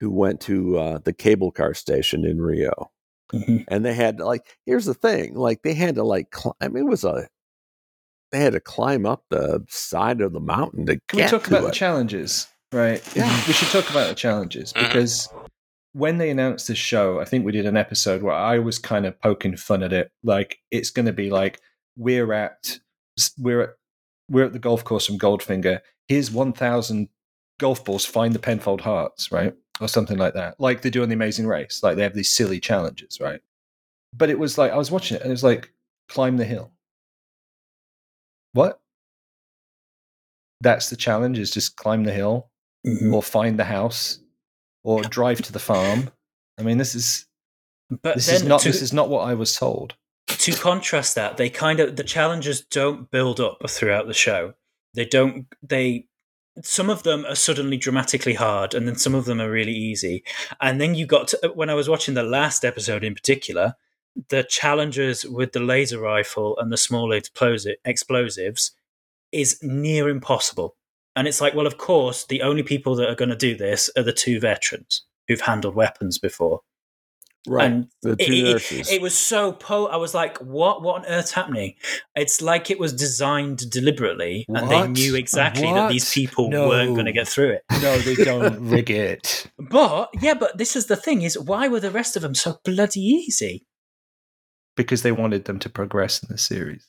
[0.00, 2.90] who went to uh, the cable car station in Rio,
[3.32, 3.64] Mhm.
[3.68, 6.84] and they had like here's the thing, like they had to like cl- I mean
[6.86, 7.28] it was a
[8.32, 11.56] they had to climb up the side of the mountain to Can we talk to
[11.56, 12.46] about the challenges?
[12.72, 13.02] Right.
[13.16, 13.34] Yeah.
[13.46, 14.86] We should talk about the challenges Mhm.
[14.86, 15.28] because
[15.96, 19.06] when they announced this show, I think we did an episode where I was kind
[19.06, 20.12] of poking fun at it.
[20.22, 21.58] Like it's going to be like
[21.96, 22.78] we're at
[23.38, 23.70] we're at
[24.28, 25.80] we're at the golf course from Goldfinger.
[26.06, 27.08] Here's one thousand
[27.58, 28.04] golf balls.
[28.04, 30.60] Find the Penfold Hearts, right, or something like that.
[30.60, 31.80] Like they do on the Amazing Race.
[31.82, 33.40] Like they have these silly challenges, right?
[34.12, 35.72] But it was like I was watching it and it was like
[36.10, 36.72] climb the hill.
[38.52, 38.80] What?
[40.60, 42.50] That's the challenge is just climb the hill
[42.86, 43.12] Mhm.
[43.14, 44.20] or find the house
[44.86, 46.10] or drive to the farm.
[46.58, 47.26] I mean, this is
[47.90, 49.96] But this is not to, this is not what I was told.
[50.28, 54.54] to contrast that, they kind of the challenges don't build up throughout the show.
[54.94, 55.46] They don't.
[55.60, 56.06] They
[56.62, 60.22] some of them are suddenly dramatically hard, and then some of them are really easy.
[60.60, 63.74] And then you got to, when I was watching the last episode in particular,
[64.28, 68.70] the challenges with the laser rifle and the small explosi- explosives
[69.32, 70.76] is near impossible.
[71.16, 73.90] And it's like, well, of course, the only people that are going to do this
[73.96, 76.60] are the two veterans who've handled weapons before.
[77.48, 77.70] right?
[77.70, 79.86] And the two it, it- It, was so po.
[79.86, 80.82] I was like, "What?
[80.82, 81.74] What on earth's happening?"
[82.14, 86.68] It's like it was designed deliberately, and they knew exactly that these people No.
[86.68, 87.62] weren't going to get through it.
[87.82, 91.80] No, they don't rig it But yeah, but this is the thing: is why were
[91.80, 93.64] the rest of them so bloody easy?
[94.76, 96.86] because they wanted them to progress in the series.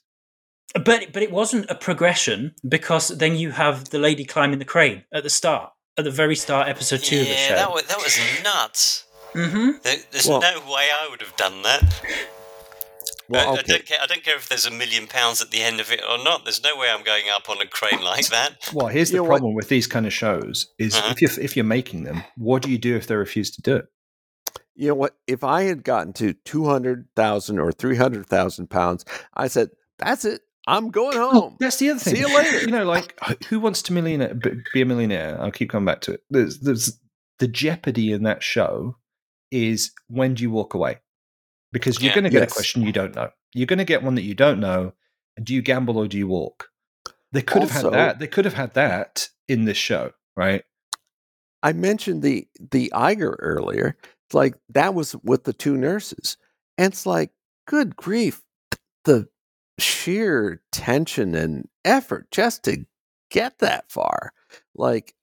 [0.73, 5.03] But but it wasn't a progression because then you have the lady climbing the crane
[5.13, 7.55] at the start, at the very start, episode two of the show.
[7.55, 9.05] that was, that was nuts.
[9.33, 11.81] hmm There, there's Well- no way I would have done that.
[13.29, 13.97] well, I, I don't care.
[14.01, 16.43] I don't care if there's a million pounds at the end of it or not.
[16.43, 18.69] There's no way I'm going up on a crane like that.
[18.73, 19.37] Well, here's You the know what?
[19.39, 21.11] problem with these kind of shows: is Uh-huh.
[21.15, 23.75] if you're if you're making them, what do you do if they refuse to do
[23.77, 23.85] it?
[24.75, 25.15] You know what?
[25.27, 30.41] If I had gotten to 200,000 or 300,000 pounds, I said, that's it.
[30.67, 31.57] I'm going Oh, home.
[31.59, 32.15] that's the other thing.
[32.15, 32.59] See you later.
[32.61, 35.39] You know, like who wants to millionaire be a millionaire?
[35.41, 36.23] I'll keep coming back to it.
[36.29, 36.99] There's, there's
[37.39, 38.97] the jeopardy in that show
[39.51, 40.99] is when do you walk away?
[41.71, 42.15] Because you're Yeah.
[42.15, 42.51] going to get Yes.
[42.51, 43.29] a question you don't know.
[43.53, 44.93] You're going to get one that you don't know.
[45.41, 46.67] Do you gamble or do you walk?
[47.31, 48.19] They could have had that.
[48.19, 50.63] They could have had that in this show, right?
[51.63, 53.97] I mentioned the the Eiger earlier.
[54.27, 56.37] It's like that was with the two nurses,
[56.77, 57.31] and it's like,
[57.67, 58.41] good grief,
[59.05, 59.27] the
[59.79, 62.85] sheer tension and effort just to
[63.29, 64.33] get that far.
[64.75, 65.15] Like,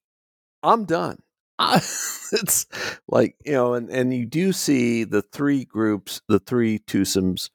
[0.62, 1.18] I'm done.
[1.58, 2.66] I, it's
[3.08, 7.50] like you know, and and you do see the three groups, the three twosomes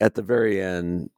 [0.00, 1.10] at the very end.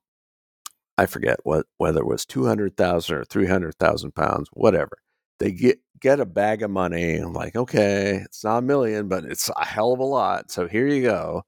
[0.98, 4.98] I forget what whether it was two hundred thousand or three hundred thousand pounds, whatever
[5.38, 7.16] they get get a bag of money.
[7.16, 10.50] I'm like, okay, it's not a million, but it's a hell of a lot.
[10.50, 11.44] So here you go,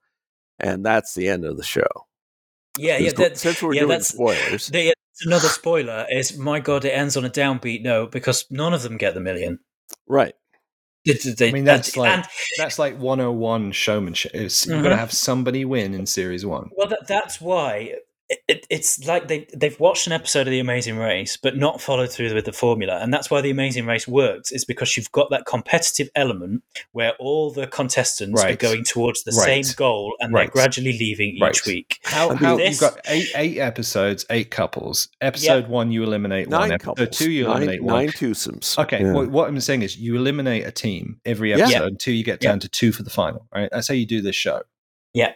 [0.60, 2.07] and that's the end of the show.
[2.78, 3.12] Yeah, yeah.
[3.16, 4.92] That, since we're yeah, doing that's- spoilers, the, yeah,
[5.26, 8.96] another spoiler is my god, it ends on a downbeat note because none of them
[8.96, 9.58] get the million.
[10.06, 10.34] right?
[11.04, 12.26] They- they- I mean, that's and- like and-
[12.58, 14.32] that's like 101 showmanship.
[14.34, 14.98] It's, You've got to mm-hmm.
[14.98, 16.70] have somebody win in series one.
[16.76, 17.94] Well, that, that's why
[18.30, 21.80] it, it, it's like they they've watched an episode of The Amazing Race, but not
[21.80, 24.52] followed through with the formula, and that's why The Amazing Race works.
[24.52, 26.62] Is because you've got that competitive element
[26.92, 29.64] where all the contestants are going towards the Right.
[29.64, 30.42] same goal, and Right.
[30.42, 31.66] they're gradually leaving each Right.
[31.66, 32.00] week.
[32.04, 35.08] How, how this- you've got eight eight episodes, eight couples.
[35.20, 36.72] Episode one, you eliminate Nine one.
[36.72, 37.94] Episode couples, two, you nine, eliminate one.
[37.94, 38.78] nine twosomes.
[38.78, 39.12] Okay, Yeah.
[39.12, 41.60] what, what I'm saying is you eliminate a team every Yeah.
[41.64, 42.50] episode until you get Yeah.
[42.50, 43.68] down to two for the final, right?
[43.72, 44.62] That's how you do this show.
[45.14, 45.32] Yeah.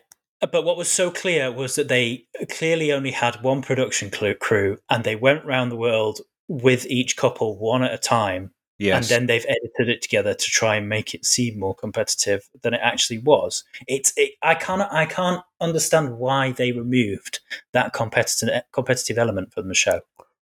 [0.51, 5.05] But what was so clear was that they clearly only had one production crew, and
[5.05, 8.97] they went round the world with each couple one at a time, Yes.
[8.97, 12.74] and then they've edited it together to try and make it seem more competitive than
[12.74, 13.62] it actually was.
[13.86, 17.38] It's it, I can't I can't understand why they removed
[17.72, 20.01] that competitive competitive element from the show.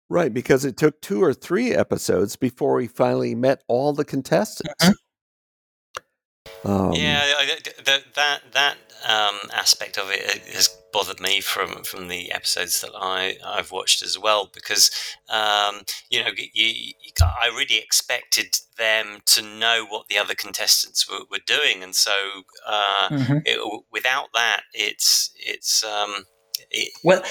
[0.08, 4.72] Right, because it took two or three episodes before we finally met all the contestants.
[4.84, 4.94] Mhm.
[6.64, 10.22] Um, yeah, I- I- that that that um, aspect of it
[10.54, 14.90] has bothered me from from the episodes that I I've watched as well because
[15.28, 21.24] um, you know you, I really expected them to know what the other contestants were,
[21.30, 22.12] were doing, and so
[22.66, 23.08] uh,
[23.44, 26.26] it, without that, it's it's um,
[26.70, 27.22] it, Well,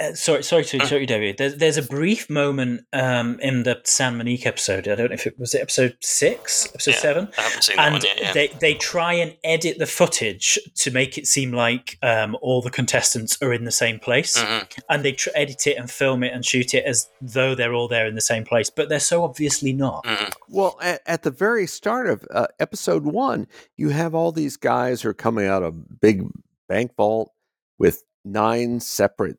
[0.00, 1.36] uh, sorry, sorry to interrupt you, David.
[1.38, 4.88] There's, there's a brief moment um, in the San Monique episode.
[4.88, 6.96] I don't know if it was it episode six, episode Yeah.
[6.98, 8.18] seven, I haven't seen that and one yet.
[8.20, 8.32] Yeah.
[8.32, 12.70] they they try and edit the footage to make it seem like um, all the
[12.70, 14.78] contestants are in the same place, Mhm.
[14.88, 17.88] and they tr- edit it and film it and shoot it as though they're all
[17.88, 20.04] there in the same place, but they're so obviously not.
[20.04, 20.32] Mhm.
[20.48, 23.46] Well, at, at the very start of uh, episode one,
[23.76, 26.22] you have all these guys who are coming out of big
[26.68, 27.32] bank vault
[27.78, 29.36] with nine separate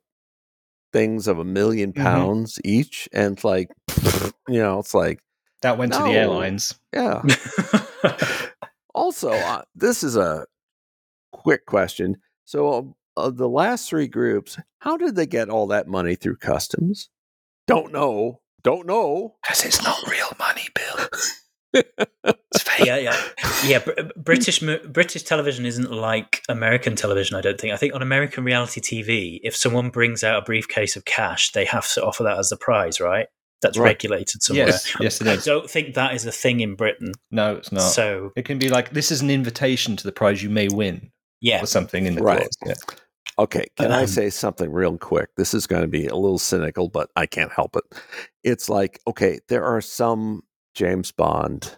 [0.93, 2.03] things of a 1000000 Mhm.
[2.03, 3.69] pounds each, and it's like,
[4.47, 5.19] you know, it's like,
[5.61, 6.75] that went to the airlines.
[6.93, 7.21] yeah.
[8.93, 10.45] also, uh, this is a
[11.31, 12.17] quick question.
[12.45, 17.09] So, of the last three groups, how did they get all that money through customs?
[17.67, 18.41] Don't know.
[18.63, 19.35] Don't know.
[19.43, 21.07] Because it's not real money, Bill.
[21.73, 22.85] It's fake.
[22.85, 23.17] yeah, yeah,
[23.65, 23.79] yeah.
[23.79, 24.59] Br- British
[24.89, 27.37] British television isn't like American television.
[27.37, 27.73] I don't think.
[27.73, 31.65] I think on American reality TV, if someone brings out a briefcase of cash, they
[31.65, 33.27] have to offer that as the prize, right?
[33.61, 33.89] That's Right.
[33.89, 34.67] regulated somewhere.
[34.67, 37.13] Yes, yes, it I don't think that is a thing in Britain.
[37.29, 37.81] No, it's not.
[37.81, 41.11] So it can be like this is an invitation to the prize you may win,
[41.41, 42.39] yeah, or something in the Right.
[42.39, 42.57] clause.
[42.65, 42.95] Yeah.
[43.39, 45.29] Okay, can I Um, say something real quick?
[45.37, 47.83] This is going to be a little cynical, but I can't help it.
[48.43, 50.41] It's like, okay, there are some
[50.73, 51.77] James Bond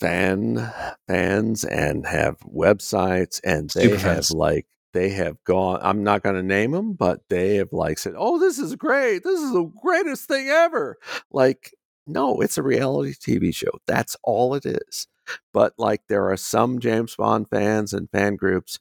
[0.00, 0.72] fan
[1.06, 4.30] fans and have websites and they Super have fans.
[4.30, 8.14] like they have gone I'm not going to name them, but they have like said,
[8.16, 9.22] "Oh, this is great.
[9.24, 10.96] This is the greatest thing ever."
[11.30, 11.72] Like,
[12.06, 13.70] no, it's a reality TV show.
[13.86, 15.06] That's all it is.
[15.52, 18.78] But like there are some James Bond fans and fan groups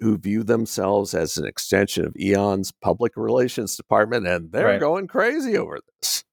[0.00, 4.80] who view themselves as an extension of Eon's public relations department, and they're Right.
[4.80, 6.24] going crazy over this.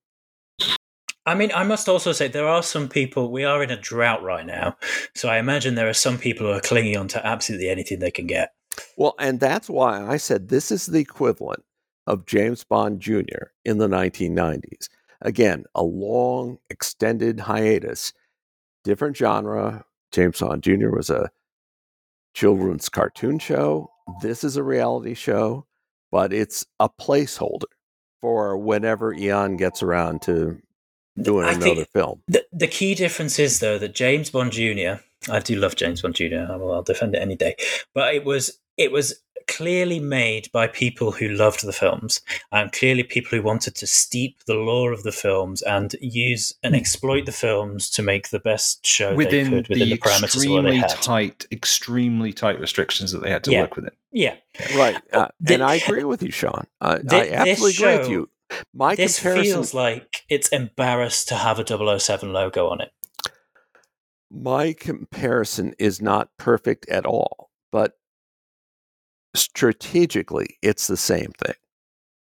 [1.26, 3.32] I mean, I must also say there are some people.
[3.32, 4.78] We are in a drought right now,
[5.15, 8.11] so I imagine there are some people who are clinging on to absolutely anything they
[8.11, 8.53] can get.
[8.97, 11.63] Well, and that's why I said this is the equivalent
[12.05, 13.51] of James Bond Jr.
[13.63, 14.89] in the 1990s.
[15.21, 18.13] Again, a long, extended hiatus,
[18.84, 19.86] different genre.
[20.11, 20.89] James Bond Jr.
[20.89, 21.32] was a
[22.36, 23.89] children's cartoon show.
[24.21, 25.65] This is a reality show,
[26.11, 27.63] but it's a placeholder
[28.21, 30.61] for whenever Eon gets around to
[31.22, 32.22] doing I another think- film.
[32.28, 35.01] The, the key difference is though that James Bond Jr.
[35.30, 36.45] I do love James Bond Jr.
[36.49, 37.55] I will, I'll defend it any day,
[37.93, 42.20] but it was it was clearly made by people who loved the films
[42.51, 46.74] and clearly people who wanted to steep the lore of the films and use and
[46.74, 46.80] Hmm.
[46.80, 50.43] exploit the films to make the best show within, they could within the, the parameters
[50.45, 50.89] of what they extremely had.
[50.89, 53.61] tight, extremely tight restrictions that they had to Yeah.
[53.61, 53.91] work within.
[54.11, 54.36] yeah,
[54.76, 54.99] Right.
[55.13, 56.66] Uh, Thi- and I agree with you, Sean.
[56.82, 58.30] I, Thi- I absolutely this agree with you.
[58.73, 62.91] My this comparison, feels like it's embarrassed to have a 007 logo on it.
[64.31, 67.93] my comparison is not perfect at all, but
[69.35, 71.55] strategically, it's the same thing.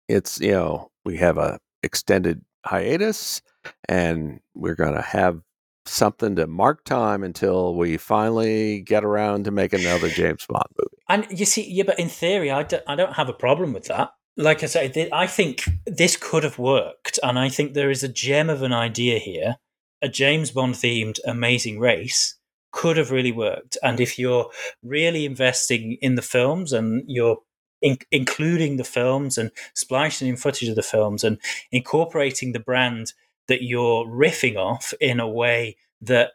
[0.08, 3.42] It's you know we have a extended hiatus,
[3.88, 5.40] and we're going to have
[5.86, 11.02] something to mark time until we finally get around to make another James Bond movie.
[11.08, 13.84] And you see, yeah, but in theory, I don't, I don't have a problem with
[13.84, 14.10] that.
[14.38, 18.04] Like I say, th- I think this could have worked, and I think there is
[18.04, 19.56] a gem of an idea here.
[20.00, 22.36] A James Bond themed Amazing Race
[22.70, 24.48] could have really worked, and if you're
[24.80, 27.38] really investing in the films and you're
[27.82, 31.40] in- including the films and splicing in footage of the films and
[31.72, 33.14] incorporating the brand
[33.48, 36.32] that you're riffing off in a way that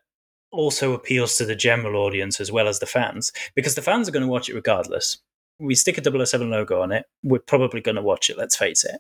[0.52, 4.12] also appeals to the general audience as well as the fans because the fans are
[4.12, 5.20] going to watch it regardless.
[5.60, 8.84] We stick a 007 logo on it, we're probably going to watch it, let's face
[8.84, 9.00] it.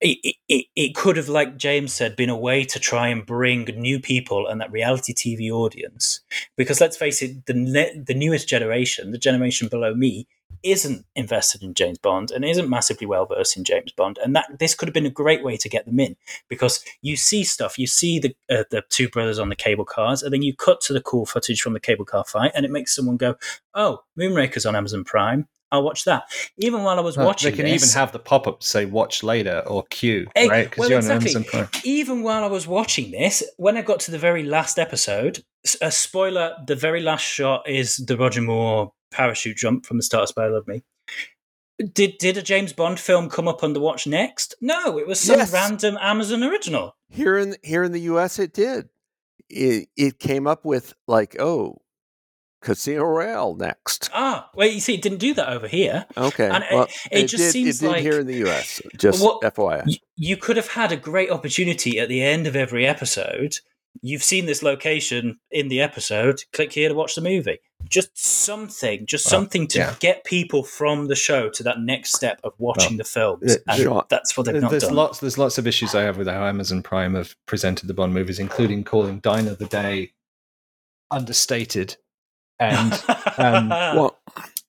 [0.00, 3.66] It, it, it could have, like James said, been a way to try and bring
[3.76, 6.20] new people and that reality TV audience.
[6.56, 10.26] Because let's face it, the, ne- the newest generation, the generation below me,
[10.62, 14.18] isn't invested in James Bond and isn't massively well versed in James Bond.
[14.22, 16.16] And that this could have been a great way to get them in
[16.48, 20.22] because you see stuff, you see the uh, the two brothers on the cable cars,
[20.22, 22.70] and then you cut to the cool footage from the cable car fight, and it
[22.70, 23.36] makes someone go,
[23.74, 25.48] "Oh, Moonraker's on Amazon Prime.
[25.70, 26.24] I'll watch that."
[26.58, 28.84] Even while I was Well, watching, they can this, even have the pop up say
[28.84, 30.64] "Watch later" or "Q," Hey, right?
[30.64, 31.30] Because well, you're exactly.
[31.34, 31.82] on Amazon Prime.
[31.84, 35.42] even while I was watching this, when I got to the very last episode,
[35.80, 40.24] a spoiler: the very last shot is the Roger Moore parachute jump from the start
[40.24, 40.82] of Spy Love Me.
[41.92, 44.54] Did did a James Bond film come up on the watch next?
[44.60, 45.52] No, it was some Yes.
[45.52, 46.96] random Amazon original.
[47.10, 48.88] Here in here in the U.S., it did.
[49.48, 51.78] It, it came up with like, oh,
[52.62, 54.08] Casino Royale next.
[54.14, 56.06] Ah, well, you see, it didn't do that over here.
[56.16, 58.80] Okay, And it- well, it just did, seems it did like- here in the U.S.
[58.96, 59.98] Just What- FYI.
[60.16, 63.56] You could have had a great opportunity at the end of every episode.
[64.00, 66.44] You've seen this location in the episode.
[66.52, 67.58] Click here to watch the movie.
[67.92, 69.94] Just something, just Well, something to yeah.
[70.00, 73.58] get people from the show to that next step of watching the films.
[73.68, 74.94] And Sean, that's what they've not There's done.
[74.94, 75.18] lots.
[75.20, 78.38] There's lots of issues I have with how Amazon Prime have presented the Bond movies,
[78.38, 80.12] including calling "Die Another Day"
[81.10, 81.96] understated,
[82.58, 82.92] and
[83.38, 84.18] um, Well,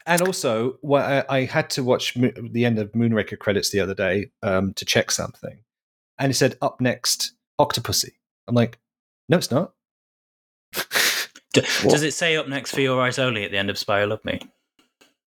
[0.05, 3.79] and also well, I, I had to watch Mo- the end of Moonraker credits the
[3.79, 5.59] other day um, to check something,
[6.19, 8.11] and it said up next Octopussy.
[8.47, 8.79] I'm like,
[9.29, 9.73] no, it's not.
[11.53, 14.01] D- Does it say up next for your eyes only at the end of Spy
[14.01, 14.39] Who Loved Me?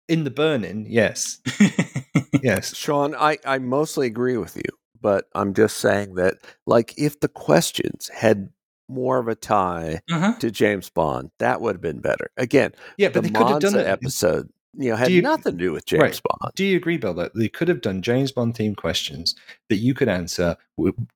[0.08, 1.40] In the burning, yes,
[2.44, 2.76] yes.
[2.76, 4.64] Sean, I, I mostly agree with you,
[5.00, 6.36] but I'm just saying that,
[6.68, 8.50] like, if the questions had
[8.90, 10.38] more of a tie Mhm.
[10.40, 12.30] to James Bond, that would have been better.
[12.36, 13.92] Again, Yeah, but the they could have done Monza it.
[13.92, 16.22] episode, you know, had you- nothing to do with James Right.
[16.42, 16.52] Bond.
[16.56, 19.34] Do you agree, Bill, that they could have done James Bond themed questions
[19.70, 20.58] that you could answer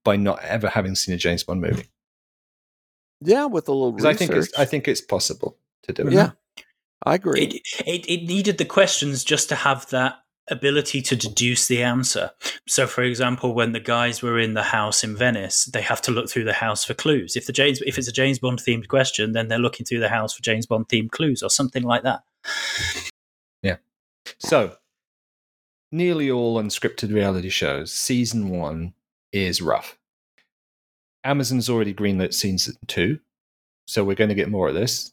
[0.06, 1.90] by not ever having seen a James Bond movie?
[3.22, 6.14] Yeah, with a little Because I think it's I think it's possible to do it.
[6.14, 6.64] yeah, mm-hmm.
[7.06, 7.42] I agree.
[7.42, 12.32] It, it, it needed the questions just to have that ability to deduce the answer.
[12.68, 16.12] So, for example, when the guys were in the house in Venice, they have to
[16.12, 17.36] look through the house for clues.
[17.36, 20.10] If the James, if it's a James Bond themed question, then they're looking through the
[20.10, 22.22] house for James Bond themed clues or something like that.
[23.62, 23.78] Yeah.
[24.40, 24.76] So,
[25.92, 28.94] nearly all unscripted reality shows, season one
[29.32, 29.98] is rough.
[31.26, 33.20] Amazon's already greenlit season two,
[33.86, 35.12] so we're going to get more of this.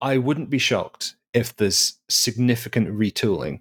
[0.00, 3.60] I wouldn't be shocked if there's significant retooling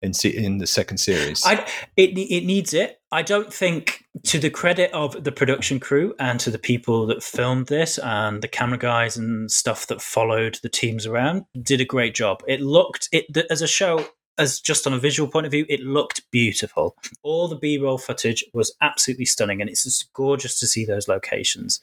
[0.00, 1.42] in se- in the second series.
[1.44, 1.66] I,
[1.96, 3.00] it it needs it.
[3.12, 7.22] I don't think, to the credit of the production crew and to the people that
[7.22, 11.84] filmed this and the camera guys and stuff that followed the teams around, did a
[11.84, 12.42] great job.
[12.48, 14.06] It looked it as a show.
[14.38, 16.96] As just on a visual point of view, it looked beautiful.
[17.22, 21.80] All the B-roll footage was absolutely stunning, and it's just gorgeous to see those locations.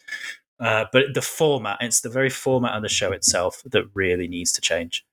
[0.59, 4.51] Uh, but the format, it's the very format of the show itself that really needs
[4.53, 5.05] to change.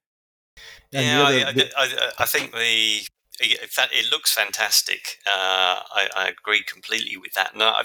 [0.93, 3.07] And yeah, the I, other- the- I, I, think the
[3.39, 5.19] it looks fantastic.
[5.27, 7.57] Uh, I, I agree completely with that.
[7.57, 7.85] No, I,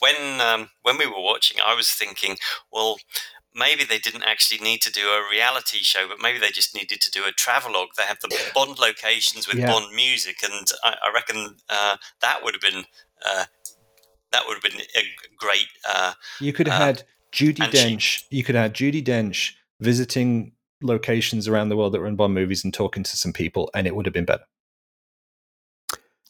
[0.00, 2.36] when um, when we were watching, I was thinking,
[2.72, 2.98] well,
[3.58, 7.00] maybe they didn't actually need to do a reality show, but maybe they just needed
[7.00, 7.88] to do a travelogue.
[7.96, 9.66] They have the Bond locations with Yeah.
[9.72, 12.84] Bond music, and I, I reckon uh, that would have been
[13.28, 13.44] uh,
[14.32, 15.02] that would have been a
[15.36, 15.66] great.
[15.88, 17.02] Uh, You could have Uh, had
[17.32, 18.22] Judi and she- Dench.
[18.30, 20.52] You could have Judi Dench visiting
[20.82, 23.86] locations around the world that were in Bond movies and talking to some people, and
[23.86, 24.44] it would have been better.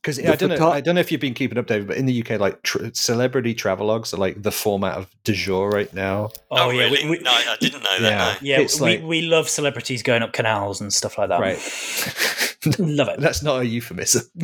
[0.01, 1.97] Because I don't know, photo- I don't know if you've been keeping up, David, but
[1.97, 5.93] in the UK, like tr- celebrity travelogues are like the format of du jour right
[5.93, 6.31] now.
[6.51, 7.05] Oh, yeah, really?
[7.05, 8.03] we, we, no, I didn't know that.
[8.03, 8.19] Yeah.
[8.19, 8.37] no.
[8.41, 11.41] yeah, It's we, like- we love celebrities going up canals and stuff like that.
[11.41, 11.59] Right.
[12.79, 13.21] love it.
[13.21, 14.23] That's not a euphemism.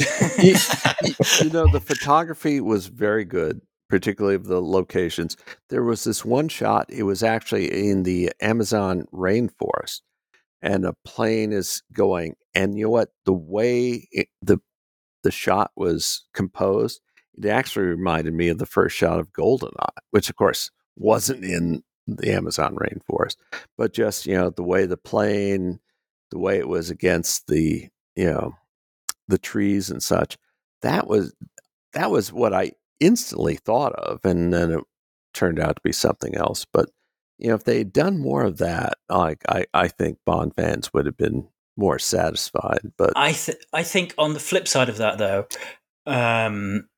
[0.42, 0.56] you,
[1.42, 5.36] you know, the photography was very good, particularly of the locations.
[5.70, 10.00] There was this one shot, it was actually in the Amazon rainforest,
[10.62, 12.34] and a plane is going.
[12.54, 13.10] And you know what?
[13.24, 14.58] The way it, the
[15.24, 17.00] the shot was composed,
[17.36, 21.82] it actually reminded me of the first shot of Goldeneye, which of course wasn't in
[22.06, 23.36] the Amazon rainforest,
[23.76, 25.80] but just you know the way the plane,
[26.30, 28.54] the way it was against the you know
[29.26, 30.38] the trees and such.
[30.82, 31.34] That was
[31.94, 34.84] that was what I instantly thought of, and then it
[35.32, 36.66] turned out to be something else.
[36.70, 36.90] But
[37.38, 40.92] you know, if they had done more of that, like I, I think Bond fans
[40.92, 42.80] would have been more satisfied.
[42.96, 45.46] But I th- I think on the flip side of that though,
[46.06, 46.88] um,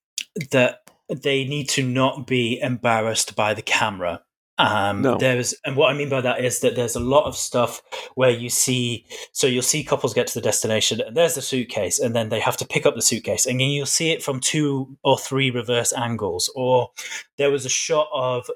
[0.50, 4.22] that they need to not be embarrassed by the camera.
[4.58, 5.18] Um, No.
[5.18, 7.82] There's and what I mean by that is that there's a lot of stuff
[8.14, 11.98] where you see so you'll see couples get to the destination and there's the suitcase
[11.98, 14.40] and then they have to pick up the suitcase and then you'll see it from
[14.40, 16.90] two or three reverse angles or
[17.36, 18.48] there was a shot of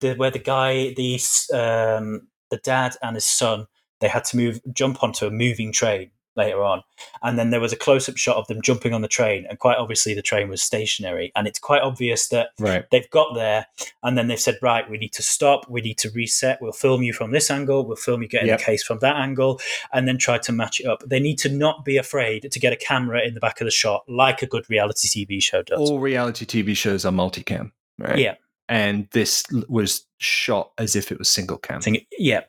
[0.00, 1.14] the where the guy the
[1.54, 3.66] um, the dad and his son
[4.00, 6.80] they had to move jump onto a moving train later on.
[7.24, 9.76] And then there was a close-up shot of them jumping on the train and quite
[9.78, 11.32] obviously the train was stationary.
[11.34, 12.84] And it's quite obvious that Right.
[12.92, 13.66] they've got there
[14.04, 15.68] and then they've said right we need to stop.
[15.68, 16.58] We need to reset.
[16.62, 17.84] We'll film you from this angle.
[17.84, 18.58] We'll film you getting Yep.
[18.60, 19.60] the case from that angle
[19.92, 21.02] and then try to match it up.
[21.04, 23.70] They need to not be afraid to get a camera in the back of the
[23.72, 25.90] shot like a good reality tv show does.
[25.90, 28.18] All reality TV shows are multicam, right?
[28.18, 28.36] yeah.
[28.68, 31.80] And this was shot as if it was single cam,
[32.18, 32.42] yeah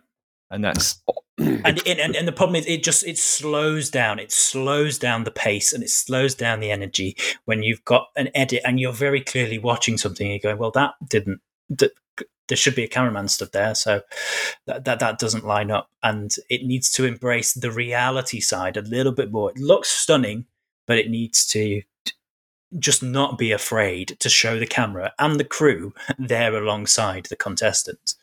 [0.52, 1.02] and that's
[1.38, 4.20] and, and and the problem is it just it slows down.
[4.20, 8.30] It slows down the pace and it slows down the energy when you've got an
[8.36, 11.92] edit and you're very clearly watching something and you're going well that didn't that,
[12.48, 13.74] there should be a cameraman stood there.
[13.74, 14.02] So
[14.68, 18.82] that, that that doesn't line up and it needs to embrace the reality side a
[18.82, 19.52] little bit more.
[19.52, 20.46] It looks stunning
[20.86, 21.82] but it needs to
[22.78, 28.16] just not be afraid to show the camera and the crew there alongside the contestants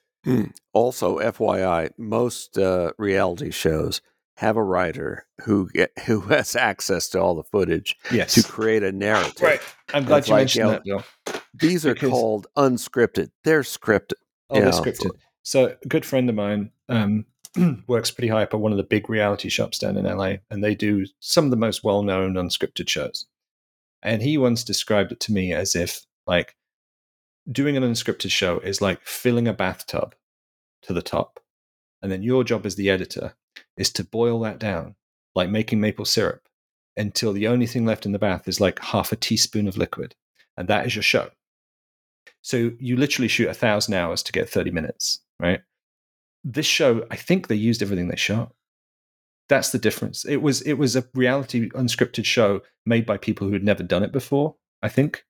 [0.72, 4.00] also, FYI, most uh, reality shows
[4.36, 8.34] have a writer who get, who has access to all the footage yes.
[8.34, 9.42] to create a narrative.
[9.42, 9.60] Right.
[9.92, 11.42] I'm glad It's you like, mentioned you know, that, Bill.
[11.54, 13.30] These are Because- called unscripted.
[13.44, 14.12] They're scripted.
[14.50, 14.70] Oh, they're Yeah.
[14.72, 15.10] scripted.
[15.42, 17.24] So, a good friend of mine um,
[17.86, 20.62] works pretty high up at one of the big reality shops down in LA, and
[20.62, 23.26] they do some of the most well known unscripted shows.
[24.02, 26.54] And he once described it to me as if, like,
[27.51, 30.14] doing an unscripted show is like filling a bathtub
[30.82, 31.40] to the top.
[32.03, 33.34] And then your job as the editor
[33.76, 34.94] is to boil that down,
[35.34, 36.49] like making maple syrup,
[36.96, 40.14] until the only thing left in the bath is like half a teaspoon of liquid.
[40.57, 41.30] And that is your show.
[42.42, 45.61] So you literally shoot a thousand hours to get 30 minutes, right?
[46.44, 48.53] This show, I think they used everything they shot.
[49.49, 50.24] That's the difference.
[50.24, 54.03] It was it was a reality unscripted show made by people who had never done
[54.03, 55.24] it before, I think,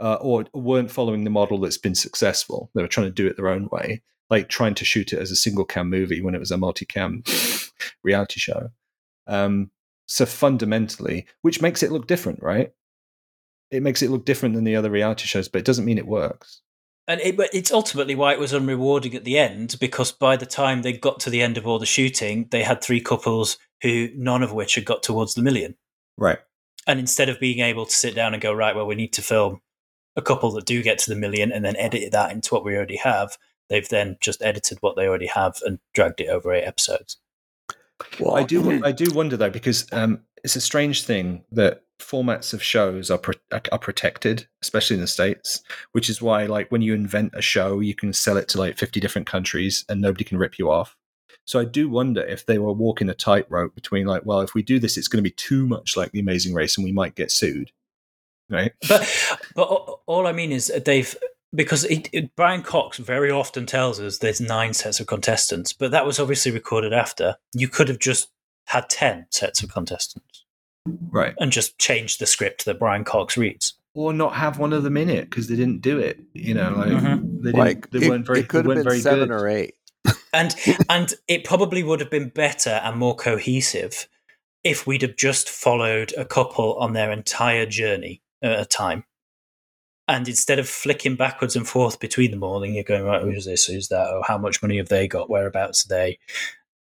[0.00, 2.70] uh, or weren't following the model that's been successful.
[2.74, 5.30] They were trying to do it their own way, like trying to shoot it as
[5.30, 7.22] a single cam movie when it was a multi-cam
[8.02, 8.70] reality show.
[9.26, 9.70] Um,
[10.06, 12.72] so fundamentally, which makes it look different, right?
[13.70, 16.06] It makes it look different than the other reality shows, but it doesn't mean it
[16.06, 16.60] works.
[17.06, 20.82] And it, it's ultimately why it was unrewarding at the end, because by the time
[20.82, 24.42] they got to the end of all the shooting, they had three couples who none
[24.42, 25.76] of which had got towards the million.
[26.16, 26.38] Right.
[26.86, 29.22] And instead of being able to sit down and go, right, well, we need to
[29.22, 29.60] film
[30.16, 32.76] a couple that do get to the million and then edit that into what we
[32.76, 33.36] already have,
[33.68, 37.18] they've then just edited what they already have and dragged it over eight episodes.
[38.20, 38.80] Well, I do.
[38.84, 43.18] I do wonder though, because um, it's a strange thing that formats of shows are
[43.18, 45.62] pro- are protected, especially in the states.
[45.92, 48.78] Which is why, like, when you invent a show, you can sell it to like
[48.78, 50.96] fifty different countries, and nobody can rip you off.
[51.46, 54.62] So I do wonder if they were walking a tightrope between, like, well, if we
[54.62, 57.16] do this, it's going to be too much like The Amazing Race, and we might
[57.16, 57.70] get sued,
[58.50, 58.72] right?
[58.88, 59.08] But
[59.54, 59.64] but
[60.06, 61.14] all I mean is that they've
[61.54, 65.92] because it, it, Brian Cox very often tells us there's nine sets of contestants, but
[65.92, 67.36] that was obviously recorded after.
[67.54, 68.28] You could have just
[68.66, 70.44] had ten sets of contestants
[71.10, 71.34] Right.
[71.38, 73.74] and just changed the script that Brian Cox reads.
[73.94, 76.18] Or not have one of them in it because they didn't do it.
[76.32, 77.42] You know, like Mhm.
[77.42, 77.58] they didn't.
[77.58, 78.40] like they it, weren't very.
[78.40, 79.30] it could have been very seven good.
[79.30, 79.74] or eight.
[80.32, 80.54] and
[80.90, 84.08] and it probably would have been better and more cohesive
[84.64, 89.04] if we'd have just followed a couple on their entire journey at a time.
[90.06, 93.46] And instead of flicking backwards and forth between them all, then you're going, right, who's
[93.46, 96.18] this, who's that, oh, how much money have they got, whereabouts are they?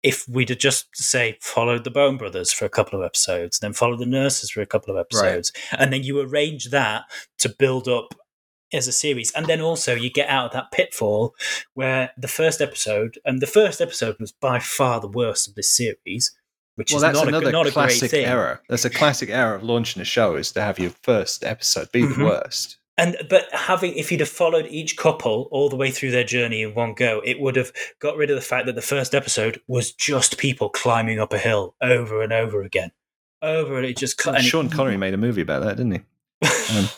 [0.03, 3.73] if we'd have just say followed the Bone Brothers for a couple of episodes, then
[3.73, 7.05] followed the nurses for a couple of episodes, and then you arrange that
[7.39, 8.15] to build up
[8.73, 11.35] as a series, and then also you get out of that pitfall
[11.75, 15.71] where the first episode, and the first episode was by far the worst of this
[15.71, 16.37] series,
[16.79, 18.25] which well, is that's not another a, not a classic thing.
[18.25, 18.63] error.
[18.69, 22.03] That's a classic error of launching a show is to have your first episode be
[22.03, 22.17] Mhm.
[22.17, 22.77] the worst.
[22.97, 26.63] And but having if you'd have followed each couple all the way through their journey
[26.63, 29.61] in one go, it would have got rid of the fact that the first episode
[29.67, 32.93] was just people climbing up a hill over and over again,
[33.43, 34.21] over and it just.
[34.23, 36.01] cl- and it- Sean Connery made a movie about that, didn't he?
[36.79, 36.89] Um,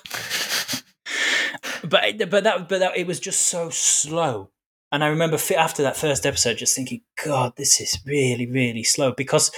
[1.88, 4.50] but but that but that it was just so slow.
[4.92, 9.12] And I remember after that first episode, just thinking, God, this is really really slow
[9.12, 9.50] because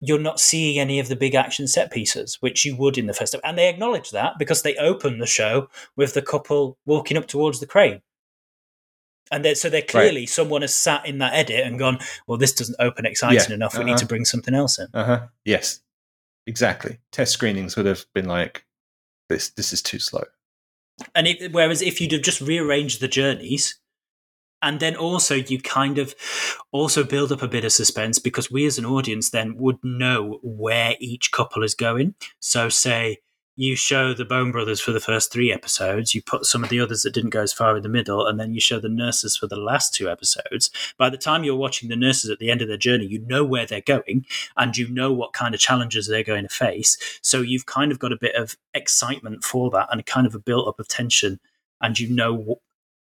[0.00, 3.14] you're not seeing any of the big action set pieces, which you would in the
[3.14, 3.34] first.
[3.34, 7.28] ep- And they acknowledge that because they open the show with the couple walking up
[7.28, 8.02] towards the crane.
[9.30, 12.52] And they're, so they're clearly someone has sat in that edit and gone, well, this
[12.52, 13.74] doesn't open exciting Yeah, enough.
[13.74, 13.86] We uh-huh.
[13.90, 14.88] need to bring something else in.
[14.92, 15.26] uh huh.
[15.44, 15.80] Yes,
[16.46, 16.98] exactly.
[17.12, 18.66] Test screenings would have been like,
[19.28, 19.50] this.
[19.50, 20.24] This is too slow.
[21.14, 23.78] And it, whereas if you'd have just rearranged the journeys,
[24.62, 26.14] and then also you kind of
[26.70, 30.38] also build up a bit of suspense because we as an audience then would know
[30.42, 32.14] where each couple is going.
[32.40, 33.18] So say
[33.54, 36.80] you show the Bone Brothers for the first three episodes, you put some of the
[36.80, 39.36] others that didn't go as far in the middle, and then you show the nurses
[39.36, 40.70] for the last two episodes.
[40.96, 43.44] By the time you're watching the nurses at the end of their journey, you know
[43.44, 44.24] where they're going
[44.56, 46.96] and you know what kind of challenges they're going to face.
[47.20, 50.38] So you've kind of got a bit of excitement for that and kind of a
[50.38, 51.38] built up of tension,
[51.80, 52.60] and you know.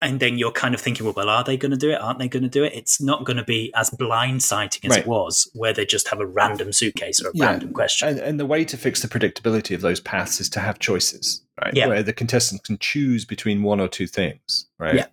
[0.03, 1.95] And then you're kind of thinking, well, well, are they going to do it?
[2.01, 2.75] Aren't they going to do it?
[2.75, 4.99] It's not going to be as blindsiding as Right.
[5.01, 7.47] it was, where they just have a random suitcase or a Yeah.
[7.47, 8.09] random question.
[8.09, 11.43] And, and the way to fix the predictability of those paths is to have choices,
[11.65, 11.73] right?
[11.75, 11.87] Yeah.
[11.87, 14.95] Where the contestants can choose between one or two things, right?
[14.97, 15.07] Yeah.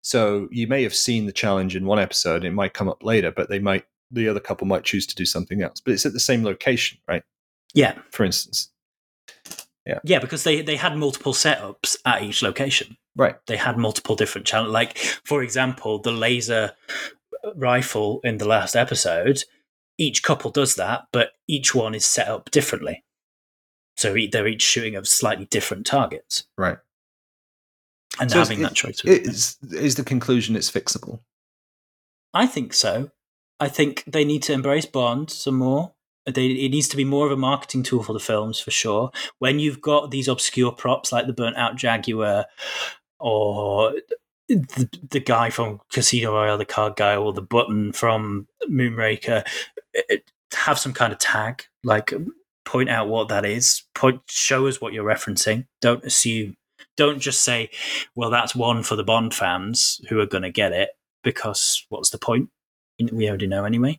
[0.00, 3.30] So you may have seen the challenge in one episode, it might come up later,
[3.30, 5.80] but they might the other couple might choose to do something else.
[5.80, 7.22] But it's at the same location, right?
[7.72, 8.68] yeah, For instance.
[9.86, 10.00] Yeah.
[10.04, 12.96] yeah, because they they had multiple setups at each location.
[13.14, 13.36] Right.
[13.46, 14.72] they had multiple different channels.
[14.72, 16.72] Like, for example, the laser
[17.56, 19.42] rifle in the last episode,
[19.98, 23.04] each couple does that, but each one is set up differently.
[23.96, 26.78] So they're each shooting at slightly different targets, Right.
[28.18, 29.04] and So having that choice.
[29.04, 31.20] Is, is the conclusion it's fixable?
[32.32, 33.10] I think so.
[33.60, 35.92] I think they need to embrace Bond some more.
[36.24, 39.10] They, it needs to be more of a marketing tool for the films for sure.
[39.38, 42.46] When you've got these obscure props like the burnt out Jaguar
[43.22, 43.94] or
[44.48, 49.46] the, the guy from Casino Royale, the card guy, or the button from Moonraker,
[49.94, 52.12] it, have some kind of tag, like
[52.64, 55.66] point out what that is, point show us what you're referencing.
[55.80, 56.56] Don't assume.
[56.96, 57.70] Don't just say,
[58.14, 60.90] "Well, that's one for the Bond fans who are going to get it,"
[61.24, 62.50] because what's the point?
[63.12, 63.98] We already know anyway.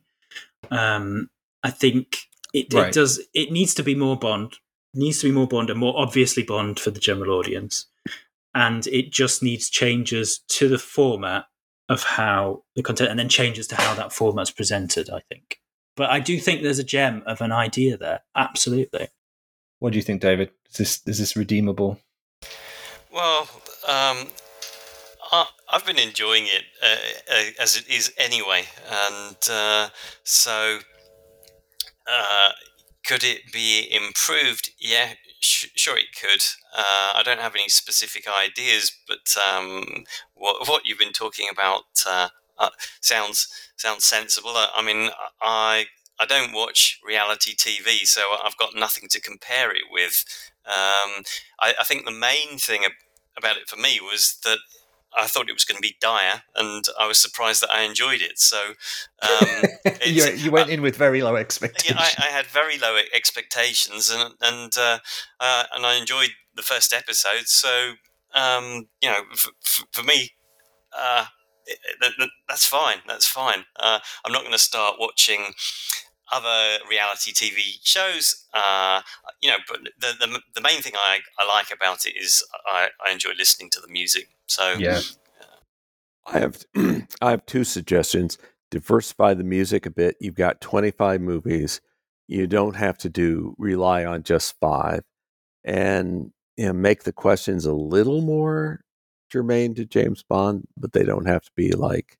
[0.70, 1.30] Um,
[1.64, 2.18] I think
[2.54, 2.88] it, Right.
[2.90, 3.22] it does.
[3.34, 4.58] It needs to be more Bond.
[4.94, 7.88] Needs to be more Bond and more obviously Bond for the general audience.
[8.56, 11.45] And it just needs changes to the format
[11.89, 15.10] of how the content, and then changes to how that format's presented.
[15.10, 15.60] I think.
[15.95, 18.22] But I do think there's a gem of an idea there.
[18.36, 19.10] Absolutely.
[19.80, 20.49] What do you think, David?
[20.70, 21.99] Is this is this redeemable?
[23.12, 23.41] Well,
[23.88, 24.28] um,
[25.32, 26.95] I, I've been enjoying it uh,
[27.32, 29.89] uh, as it is anyway, and uh,
[30.24, 30.80] so
[32.08, 32.51] uh,
[33.06, 34.72] could it be improved?
[34.80, 35.14] Yeah,
[35.44, 36.41] sh- sure it could.
[36.76, 41.84] Uh, I don't have any specific ideas, but um, what what you've been talking about
[42.08, 42.70] uh, uh,
[43.02, 44.52] sounds sounds sensible.
[44.52, 45.10] I, I mean,
[45.41, 45.86] I
[46.20, 50.24] I don't watch reality TV, so I've got nothing to compare it with.
[50.66, 51.24] Um,
[51.60, 52.84] I, I think the main thing
[53.38, 54.60] about it for me was that
[55.18, 58.22] I thought it was going to be dire, and I was surprised that I enjoyed
[58.22, 58.39] it.
[58.39, 58.74] So
[59.22, 59.64] um,
[60.05, 61.97] you, you went in with very low yeah, expectations.
[61.99, 64.99] I, I had very low expectations, and and uh,
[65.39, 67.47] uh, and I enjoyed the first episode.
[67.47, 67.93] So
[68.34, 69.51] um, you know, for,
[69.91, 70.32] for me,
[70.97, 71.26] uh,
[71.66, 72.97] it- it- that- that's fine.
[73.07, 73.66] That's fine.
[73.76, 75.53] Uh, I'm not going to start watching
[76.34, 78.46] other reality TV shows.
[78.54, 79.02] Uh,
[79.42, 82.90] you know, but the, the the main thing I, I like about it is I,
[83.06, 84.30] I enjoy listening to the music.
[84.48, 85.02] So yeah.
[86.26, 86.64] I have
[87.22, 88.38] I have two suggestions.
[88.72, 90.16] Diversify the music a bit.
[90.20, 91.80] You've got 25 movies.
[92.28, 95.04] You don't have to do rely on just five,
[95.64, 98.82] and you know, make the questions a little more
[99.32, 102.18] germane to James Bond, but they don't have to be like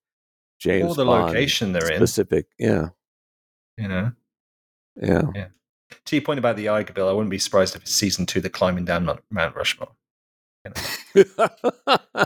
[0.60, 1.98] James Or the Bond location they're in.
[1.98, 2.48] specific.
[2.60, 2.90] Yeah,
[3.78, 4.12] You know.
[5.02, 5.24] yeah.
[5.34, 5.48] Yeah.
[6.06, 8.42] To your point about the Eiger Bill, I wouldn't be surprised if it's season two,
[8.42, 9.92] the climbing down Mount- Mount Rushmore.
[10.66, 12.26] I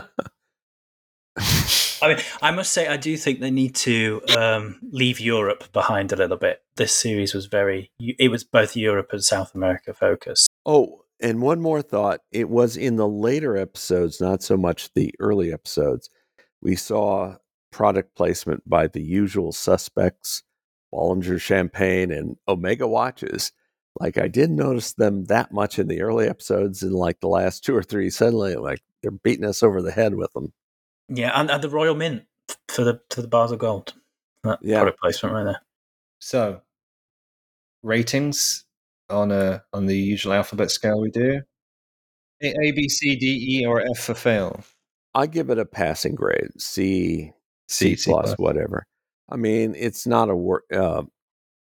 [2.00, 6.12] I mean, I must say, I do think they need to um, leave Europe behind
[6.12, 6.62] a little bit.
[6.76, 10.48] This series was very, it was both Europe and South America focused.
[10.64, 12.20] Oh, and one more thought.
[12.30, 16.08] It was in the later episodes, not so much the early episodes.
[16.62, 17.36] We saw
[17.72, 20.42] product placement by the usual suspects,
[20.92, 23.52] Bollinger Champagne and Omega watches.
[24.00, 26.82] Like I didn't notice them that much in the early episodes.
[26.82, 30.14] In like the last two or three, suddenly like they're beating us over the head
[30.14, 30.52] with them.
[31.08, 32.24] Yeah, and, and the Royal Mint
[32.68, 33.94] for the for the bars of gold.
[34.44, 34.78] That Yeah.
[34.78, 35.60] product placement right there.
[36.20, 36.60] So,
[37.82, 38.64] ratings
[39.10, 41.40] on a on the usual alphabet scale we do.
[42.42, 44.62] A, A, B, C, D, E, or F for fail.
[45.14, 47.32] I give it a passing grade, C,
[47.68, 48.38] C, C, C plus, plus.
[48.38, 48.86] whatever.
[49.30, 51.02] I mean, it's not a wor- uh,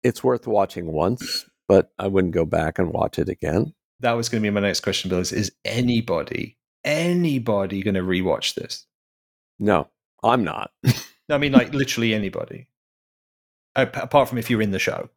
[0.02, 3.74] it's worth watching once, but I wouldn't go back and watch it again.
[4.00, 5.20] That was going to be my next question, Bill.
[5.20, 8.86] Is, is anybody anybody going to rewatch this?
[9.58, 9.88] No,
[10.24, 10.72] I'm not.
[11.30, 12.66] I mean like literally anybody.
[13.76, 15.08] Uh, p- apart from if you're in the show,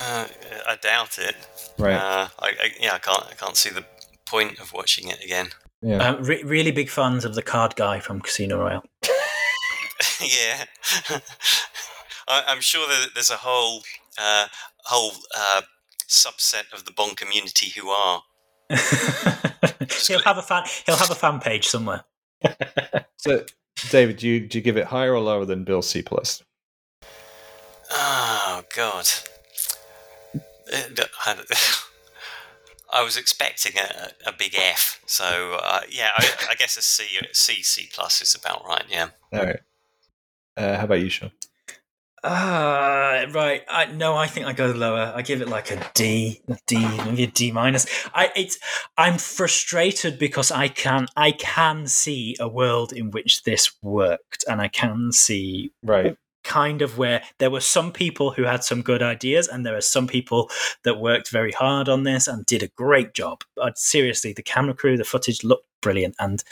[0.00, 0.26] Uh,
[0.68, 1.36] I doubt it.
[1.78, 1.94] right?
[1.94, 3.24] Uh, I, I, yeah, I can't.
[3.30, 3.84] I can't see the
[4.26, 5.48] point of watching it again.
[5.82, 5.98] yeah.
[6.08, 8.84] Um, re- really big fans of the card guy from Casino Royale.
[10.20, 10.64] yeah,
[12.28, 13.82] I, I'm sure that there's a whole
[14.18, 14.46] uh,
[14.84, 15.62] whole uh,
[16.08, 18.22] subset of the Bond community who are.
[20.06, 20.64] he'll have a fan.
[20.86, 22.04] He'll have a fan page somewhere.
[23.16, 23.44] so,
[23.90, 26.42] David, do you do you give it higher or lower than Bill C plus?
[27.90, 29.08] Oh God.
[30.72, 31.42] Uh, d- I,
[32.92, 37.18] I was expecting a, a big F, so uh, yeah, I, I guess a C,
[37.32, 38.84] C, C plus is about right.
[38.88, 39.08] Yeah.
[39.32, 39.60] All right.
[40.56, 41.30] Uh, how about you, Sean?
[42.22, 43.62] Ah, right.
[43.68, 45.10] I no, I think I go lower.
[45.14, 47.86] I give it like a D, a D, maybe a D minus.
[48.14, 48.58] I it's
[48.98, 54.60] I'm frustrated because I can I can see a world in which this worked, and
[54.60, 56.16] I can see Right.
[56.50, 59.80] Kind of where there were some people who had some good ideas, and there are
[59.80, 60.50] some people
[60.82, 63.44] that worked very hard on this and did a great job.
[63.54, 66.42] But seriously, the camera crew, the footage looked brilliant, and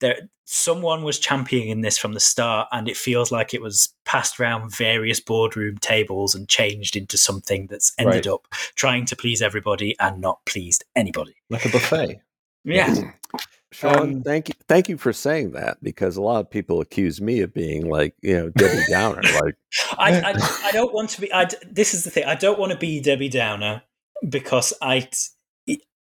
[0.00, 4.40] there someone was championing this from the start, and it feels like it was passed
[4.40, 8.32] around various boardroom tables and changed into something that's ended Right.
[8.34, 11.34] up trying to please everybody and not pleased anybody.
[11.50, 12.20] Like a buffet.
[12.64, 12.94] Yeah.
[13.76, 17.20] Sean, Um, thank you, thank you for saying that because a lot of people accuse
[17.20, 19.20] me of being like you know Debbie Downer.
[19.20, 19.54] like,
[19.98, 21.30] I, I, I don't want to be.
[21.30, 22.24] I, this is the thing.
[22.24, 23.82] I don't want to be Debbie Downer
[24.26, 25.10] because I,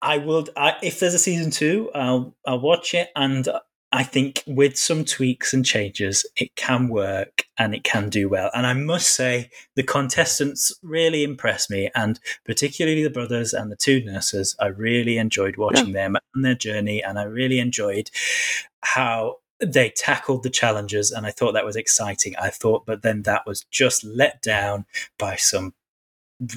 [0.02, 0.48] I will.
[0.56, 3.48] I, if there's a season two, I'll I'll watch it, and
[3.92, 8.50] I think with some tweaks and changes, it can work and it can do well.
[8.54, 13.76] And I must say, the contestants really impressed me, and particularly the brothers and the
[13.76, 14.54] two nurses.
[14.60, 18.10] I really enjoyed watching them and their journey, and I really enjoyed
[18.82, 22.34] how they tackled the challenges and I thought that was exciting.
[22.36, 24.86] I thought, but then that was just let down
[25.18, 25.74] by some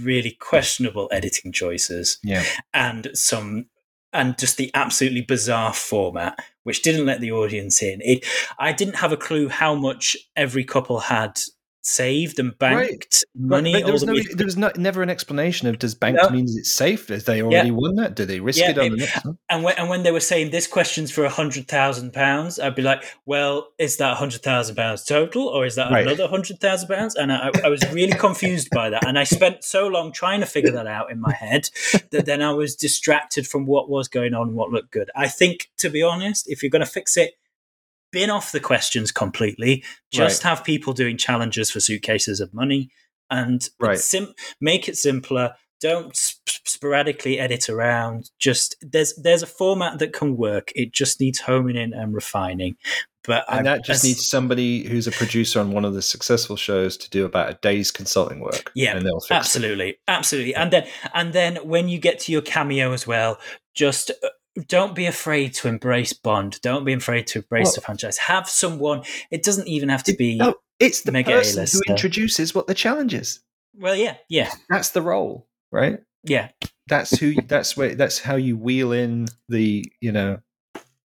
[0.01, 2.45] really questionable editing choices Yeah.
[2.73, 3.65] and some
[4.13, 7.99] and just the absolutely bizarre format which didn't let the audience in.
[8.01, 8.25] It
[8.57, 11.39] I didn't have a clue how much every couple had
[11.85, 13.73] saved and banked money.
[13.73, 16.17] But, but there was no, way- there was no, never an explanation of does bank
[16.21, 16.29] No.
[16.29, 17.09] means it's safe?
[17.09, 18.15] Have they already won that?
[18.15, 19.37] Do they risk Yeah, it on it- the next one?
[19.49, 22.75] And when, and when they were saying this question's for a hundred thousand pounds, I'd
[22.75, 26.05] be like, "Well, is that a hundred thousand pounds total, or is that Right.
[26.07, 29.63] another hundred thousand pounds?" And I, I was really confused by that, and I spent
[29.63, 31.69] so long trying to figure that out in my head
[32.11, 35.11] that then I was distracted from what was going on and what looked good.
[35.15, 37.33] I think, to be honest, if you're going to fix it,
[38.13, 39.83] bin off the questions completely.
[40.13, 42.89] Just have people doing challenges for suitcases of money,
[43.29, 43.99] and Right.
[43.99, 50.13] sim- make it simpler don't sp- sporadically edit around just there's there's a format that
[50.13, 52.77] can work it just needs homing in and refining
[53.25, 56.01] but And I- that just as- needs somebody who's a producer on one of the
[56.01, 58.71] successful shows to do about a day's consulting work.
[58.75, 59.33] Yeah, and they'll fix it.
[59.35, 63.37] absolutely absolutely and then and then when you get to your cameo as well
[63.75, 64.29] just uh,
[64.67, 68.47] don't be afraid to embrace bond don't be afraid to embrace Well- the franchise have
[68.49, 70.39] someone it doesn't even have to be
[70.79, 71.81] it's the mega person who A-lister.
[71.89, 73.39] introduces what the challenge is.
[73.75, 75.99] well yeah yeah That's the role, right?
[76.23, 76.49] yeah
[76.87, 77.35] That's who.
[77.47, 77.95] that's where.
[77.95, 80.39] That's how you wheel in the you know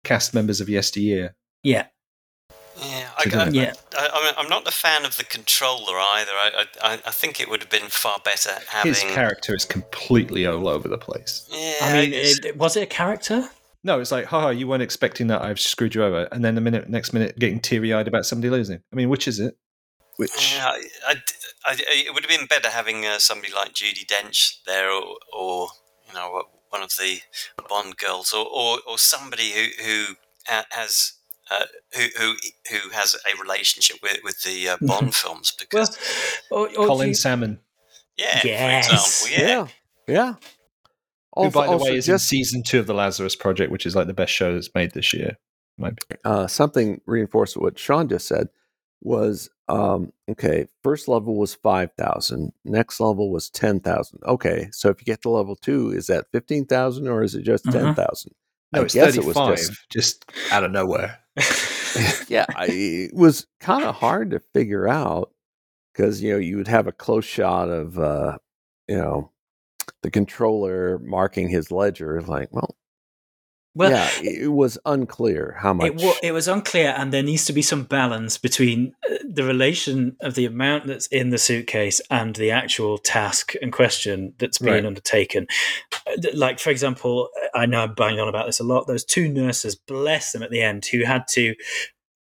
[0.04, 1.34] cast members of yesteryear.
[1.62, 1.91] yeah Yeah, To do
[3.26, 3.54] I, I, it.
[3.54, 6.30] yeah I, I mean, I'm not a fan of the controller either.
[6.32, 8.90] I, I, I think it would have been far better having.
[8.92, 11.46] His character is completely all over the place.
[11.50, 13.48] Yeah, i mean it's- it, was it a character
[13.84, 15.42] No, it's like, haha, you weren't expecting that.
[15.42, 18.48] I've screwed you over, and then the minute, next minute, getting teary eyed about somebody
[18.50, 18.80] losing.
[18.92, 19.56] I mean, which is it?
[20.18, 20.54] Which?
[20.54, 24.62] Yeah, I, I, I- it would have been better having uh, somebody like Judi Dench
[24.66, 25.68] there, or, or
[26.08, 27.20] you know, one of the
[27.68, 30.04] Bond girls, or, or, or somebody who who
[30.46, 31.14] has
[31.52, 31.64] uh,
[31.96, 32.34] who who
[32.70, 35.98] who has a relationship with with the uh, Bond films Well, because
[36.50, 37.58] or, or Colin do Salmon,
[38.16, 39.20] yeah, Yes.
[39.20, 39.66] for example, yeah.
[40.08, 40.14] Yeah.
[40.14, 40.34] Yeah.
[41.36, 43.94] who by the way is just in season two of the Lazarus Project, which is
[43.96, 45.36] like the best show that's made this year.
[45.78, 46.16] Might be.
[46.24, 48.48] uh, something reinforced what Sean just said
[49.00, 50.66] was um, okay.
[50.84, 52.52] First level was five thousand.
[52.64, 54.20] Next level was ten thousand.
[54.24, 57.42] Okay, so if you get to level two, is that fifteen thousand or is it
[57.42, 57.72] just Mhm.
[57.72, 58.32] ten thousand?
[58.72, 59.50] No, I it's guess it thirty-five.
[59.50, 61.18] was just- just out of nowhere.
[62.28, 65.30] yeah, I, it was kind of hard to figure out
[65.92, 68.36] because you know you would have a close shot of uh,
[68.88, 69.30] you know
[70.02, 72.20] the controller marking his ledger.
[72.22, 72.76] Like, well,
[73.74, 75.86] well, yeah, it, was unclear how much.
[75.86, 79.44] It, wa- it was unclear, and there needs to be some balance between uh, the
[79.44, 84.58] relation of the amount that's in the suitcase and the actual task and question that's
[84.58, 84.84] being Right.
[84.86, 85.46] undertaken.
[86.06, 88.86] Uh, Like, for example, I know I'm banging on about this a lot.
[88.86, 91.54] Those two nurses, bless them, at the end, who had to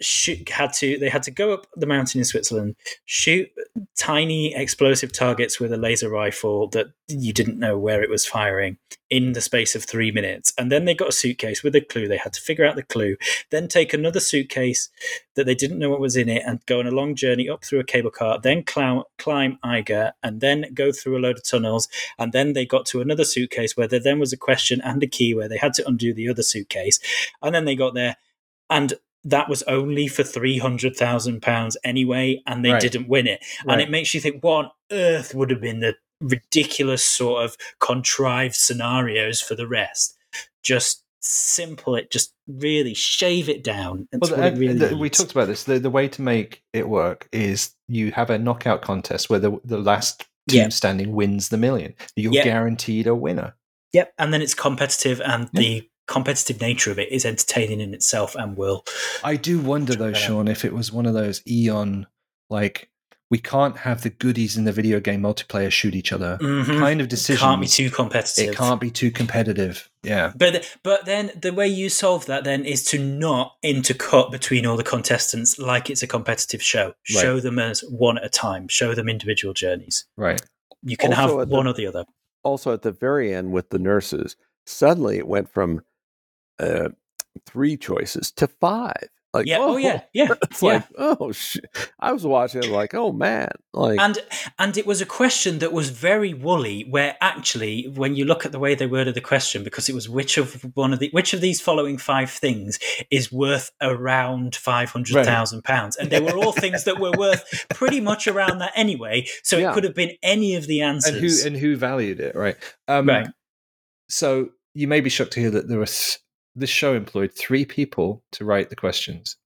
[0.02, 2.76] shoot, had to they had to go up the mountain in Switzerland,
[3.06, 3.50] shoot
[3.98, 8.78] tiny explosive targets with a laser rifle that you didn't know where it was firing
[9.10, 10.54] in the space of three minutes.
[10.58, 12.08] And then they got a suitcase with a clue.
[12.08, 13.16] They had to figure out the clue,
[13.52, 14.89] then take another suitcase
[15.36, 17.64] that they didn't know what was in it and go on a long journey up
[17.64, 21.48] through a cable car, then climb, climb Eiger, and then go through a load of
[21.48, 21.88] tunnels.
[22.18, 25.08] And then they got to another suitcase where there then was a question and a
[25.08, 27.00] key where they had to undo the other suitcase.
[27.41, 28.18] And then they got there,
[28.70, 28.94] and
[29.26, 32.82] that was only for £300,000 anyway, and they Right.
[32.82, 33.43] didn't win it.
[33.61, 33.82] And Right.
[33.82, 38.55] it makes you think, what on earth would have been the ridiculous sort of contrived
[38.55, 40.15] scenarios for the rest?
[40.63, 44.07] Just simple it, just really shave it down.
[44.11, 45.63] That's Well, it uh, really the- we talked about this.
[45.63, 49.57] The, the way to make it work is you have a knockout contest where the,
[49.63, 50.69] the last team Yeah.
[50.69, 51.93] standing wins the million.
[52.17, 52.43] You're Yeah.
[52.43, 53.55] guaranteed a winner.
[53.93, 55.59] Yep, and then it's competitive, and Yeah.
[55.61, 58.84] the competitive nature of it is entertaining in itself and will.
[59.24, 62.08] I do wonder though, Sean, if it was one of those Eon
[62.49, 62.89] like
[63.30, 66.78] we can't have the goodies in the video game multiplayer shoot each other Mhm.
[66.78, 67.39] kind of decision.
[67.47, 68.54] Can't be too competitive.
[68.54, 69.89] It can't be too competitive.
[70.04, 70.34] Yeah.
[70.36, 74.78] But but then the way you solve that then is to not intercut between all
[74.78, 76.88] the contestants like it's a competitive show.
[77.16, 77.22] Right.
[77.22, 78.68] Show them as one at a time.
[78.68, 80.06] Show them individual journeys.
[80.16, 80.41] Right.
[80.84, 82.06] You can Also have at the- one or the other.
[82.43, 84.36] also at the very end with the nurses,
[84.68, 85.82] suddenly it went from
[86.60, 86.89] uh,
[87.45, 89.10] three choices to five.
[89.34, 89.58] Like, yeah.
[89.60, 90.01] Oh, yeah.
[90.14, 90.28] Yeah.
[90.43, 90.74] It's yeah.
[90.74, 91.58] like, oh, sh-.
[91.99, 94.20] I was watching it like, oh man, like, and
[94.60, 98.51] and it was a question that was very woolly where actually when you look at
[98.51, 101.34] the way they worded the question because it was which of one of the which
[101.34, 102.78] of these following five things
[103.10, 108.28] is worth around 500,000 pounds and they were all things that were worth pretty much
[108.28, 109.72] around that anyway so Yeah.
[109.72, 112.58] it could have been any of the answers And who and who valued it, right?
[112.88, 113.28] Um, Right.
[114.10, 116.20] So you may be shocked to hear that there was
[116.56, 119.38] this show employed three people to write the questions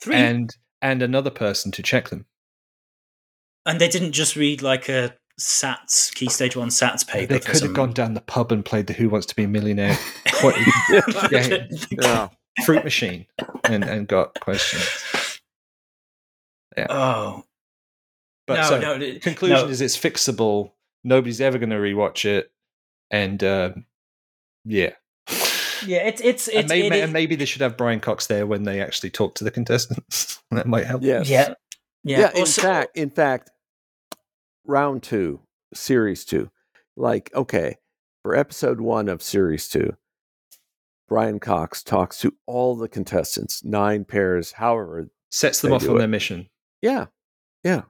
[0.00, 2.26] three and, and and another person to check them.
[3.66, 7.52] And they didn't just read like a sats key stage 1 sats paper They for
[7.52, 9.96] could have gone down the pub and played the Who Wants to Be a Millionaire
[10.32, 10.52] qu-
[11.30, 12.28] yeah, yeah.
[12.64, 13.26] fruit machine
[13.64, 15.40] and, and got questions.
[16.88, 17.44] oh
[18.46, 19.68] But no so, no it- conclusion no.
[19.68, 20.72] is it's fixable.
[21.04, 22.50] Nobody's ever going to rewatch it,
[23.10, 23.84] and um,
[24.64, 24.90] yeah,
[25.86, 28.26] yeah it's it's and it's maybe, it is- and maybe they should have Brian Cox
[28.26, 30.40] there when they actually talk to the contestants.
[30.50, 31.02] that might help.
[31.02, 31.28] Yes.
[31.28, 31.54] yeah
[32.04, 32.30] yeah, Yeah.
[32.34, 33.50] in Also- fact, in fact,
[34.66, 35.40] round two,
[35.74, 36.50] series two,
[36.96, 37.76] like okay,
[38.22, 39.96] for episode one of series two,
[41.08, 45.08] Brian Cox talks to all the contestants, nine pairs, however.
[45.30, 45.98] Sets them off on it.
[45.98, 46.48] their mission,
[46.80, 47.06] Yeah,
[47.62, 47.82] yeah.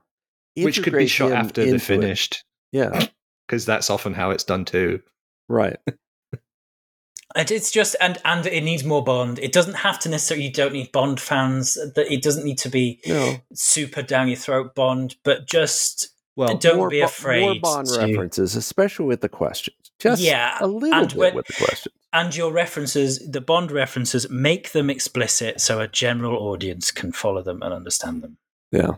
[0.57, 1.81] which could be shot after they're into it.
[1.85, 3.05] finished, Yeah,
[3.47, 5.01] because that's often how it's done too.
[5.47, 5.77] right.
[7.35, 9.37] And it's just and and it needs more Bond.
[9.39, 10.45] It doesn't have to necessarily.
[10.47, 11.75] You don't need Bond fans.
[11.75, 16.57] That it doesn't need to be No, super down your throat Bond, but just Well,
[16.57, 17.41] don't more, be afraid.
[17.41, 19.75] More Bond to- references, especially with the questions.
[19.99, 21.93] Just Yeah, a little and bit when- with the questions.
[22.11, 27.43] And your references, the Bond references, make them explicit so a general audience can follow
[27.43, 28.39] them and understand them.
[28.71, 28.93] Yeah.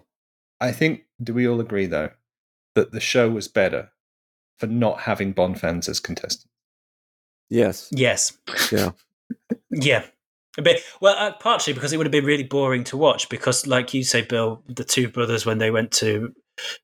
[0.61, 1.01] I think.
[1.21, 2.11] Do we all agree though
[2.75, 3.91] that the show was better
[4.57, 6.47] for not having Bond fans as contestants?
[7.51, 7.89] Yes.
[7.91, 8.37] Yes.
[8.71, 8.91] Yeah.
[9.69, 10.03] Yeah.
[10.57, 13.29] A bit, well, uh, partially because it would have been really boring to watch.
[13.29, 16.33] Because, like you say, Bill, the two brothers when they went to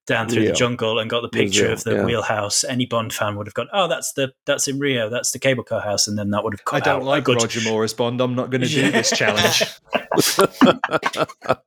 [0.06, 0.52] down through Rio.
[0.52, 2.06] the jungle and got the picture Rio, of the yeah.
[2.06, 5.10] wheelhouse, any Bond fan would have gone, "Oh, that's the that's in Rio.
[5.10, 6.62] That's the cable car house," and then that would have.
[6.72, 8.22] I don't out like good- Roger Moore as Bond.
[8.22, 9.64] I'm not going to do this challenge.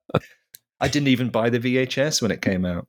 [0.81, 2.87] I didn't even buy the VHS when it came out.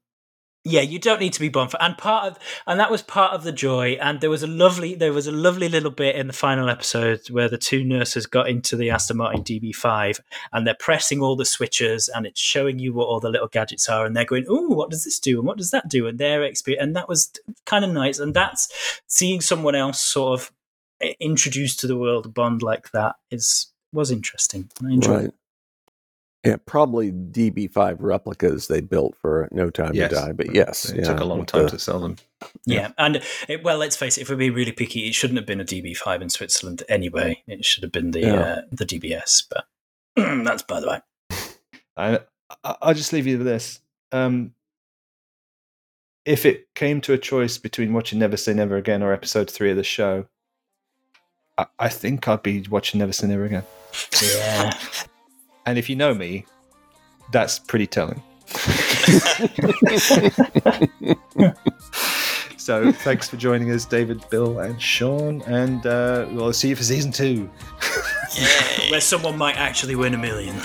[0.64, 2.38] Yeah, you don't need to be bonfire and part of
[2.68, 3.94] and that was part of the joy.
[4.00, 7.28] And there was a lovely there was a lovely little bit in the final episode
[7.32, 10.20] where the two nurses got into the Aston Martin DB5
[10.54, 13.90] and they're pressing all the switches and it's showing you what all the little gadgets
[13.90, 15.40] are, and they're going, "Oh, what does this do?
[15.40, 17.32] And what does that do?" And their experience, and that was
[17.66, 18.20] kind of nice.
[18.20, 20.52] And that's seeing someone else sort of
[21.20, 24.70] introduced to the world Bond like that is was interesting.
[24.86, 25.26] I enjoyed Right.
[25.26, 25.34] it.
[26.44, 30.10] Yeah, probably DB5 replicas they built for No Time Yes.
[30.10, 32.16] to Die, but yes, It yeah, took a long time the- to sell them.
[32.66, 34.22] Yeah, and it, well, let's face it.
[34.22, 37.44] If we're being really picky, it shouldn't have been a DB5 in Switzerland anyway.
[37.46, 38.34] It should have been the Yeah.
[38.42, 39.44] uh, the DBS.
[39.50, 39.66] But
[40.44, 41.00] that's by the way.
[41.96, 42.20] I,
[42.64, 43.80] I- I'll just leave you with this.
[44.12, 44.56] Um,
[46.26, 49.70] if it came to a choice between watching Never Say Never Again or episode three
[49.72, 50.26] of the show,
[51.58, 53.64] I, I think I'd be watching Never Say Never Again.
[54.22, 54.72] Yeah,
[55.66, 56.46] And if you know me,
[57.32, 58.22] that's pretty telling.
[62.58, 65.42] so thanks for joining us, David, Bill, and Sean.
[65.44, 67.50] And uh, we'll see you for season two.
[68.36, 68.92] Yay.
[68.92, 70.56] where someone might actually win a million.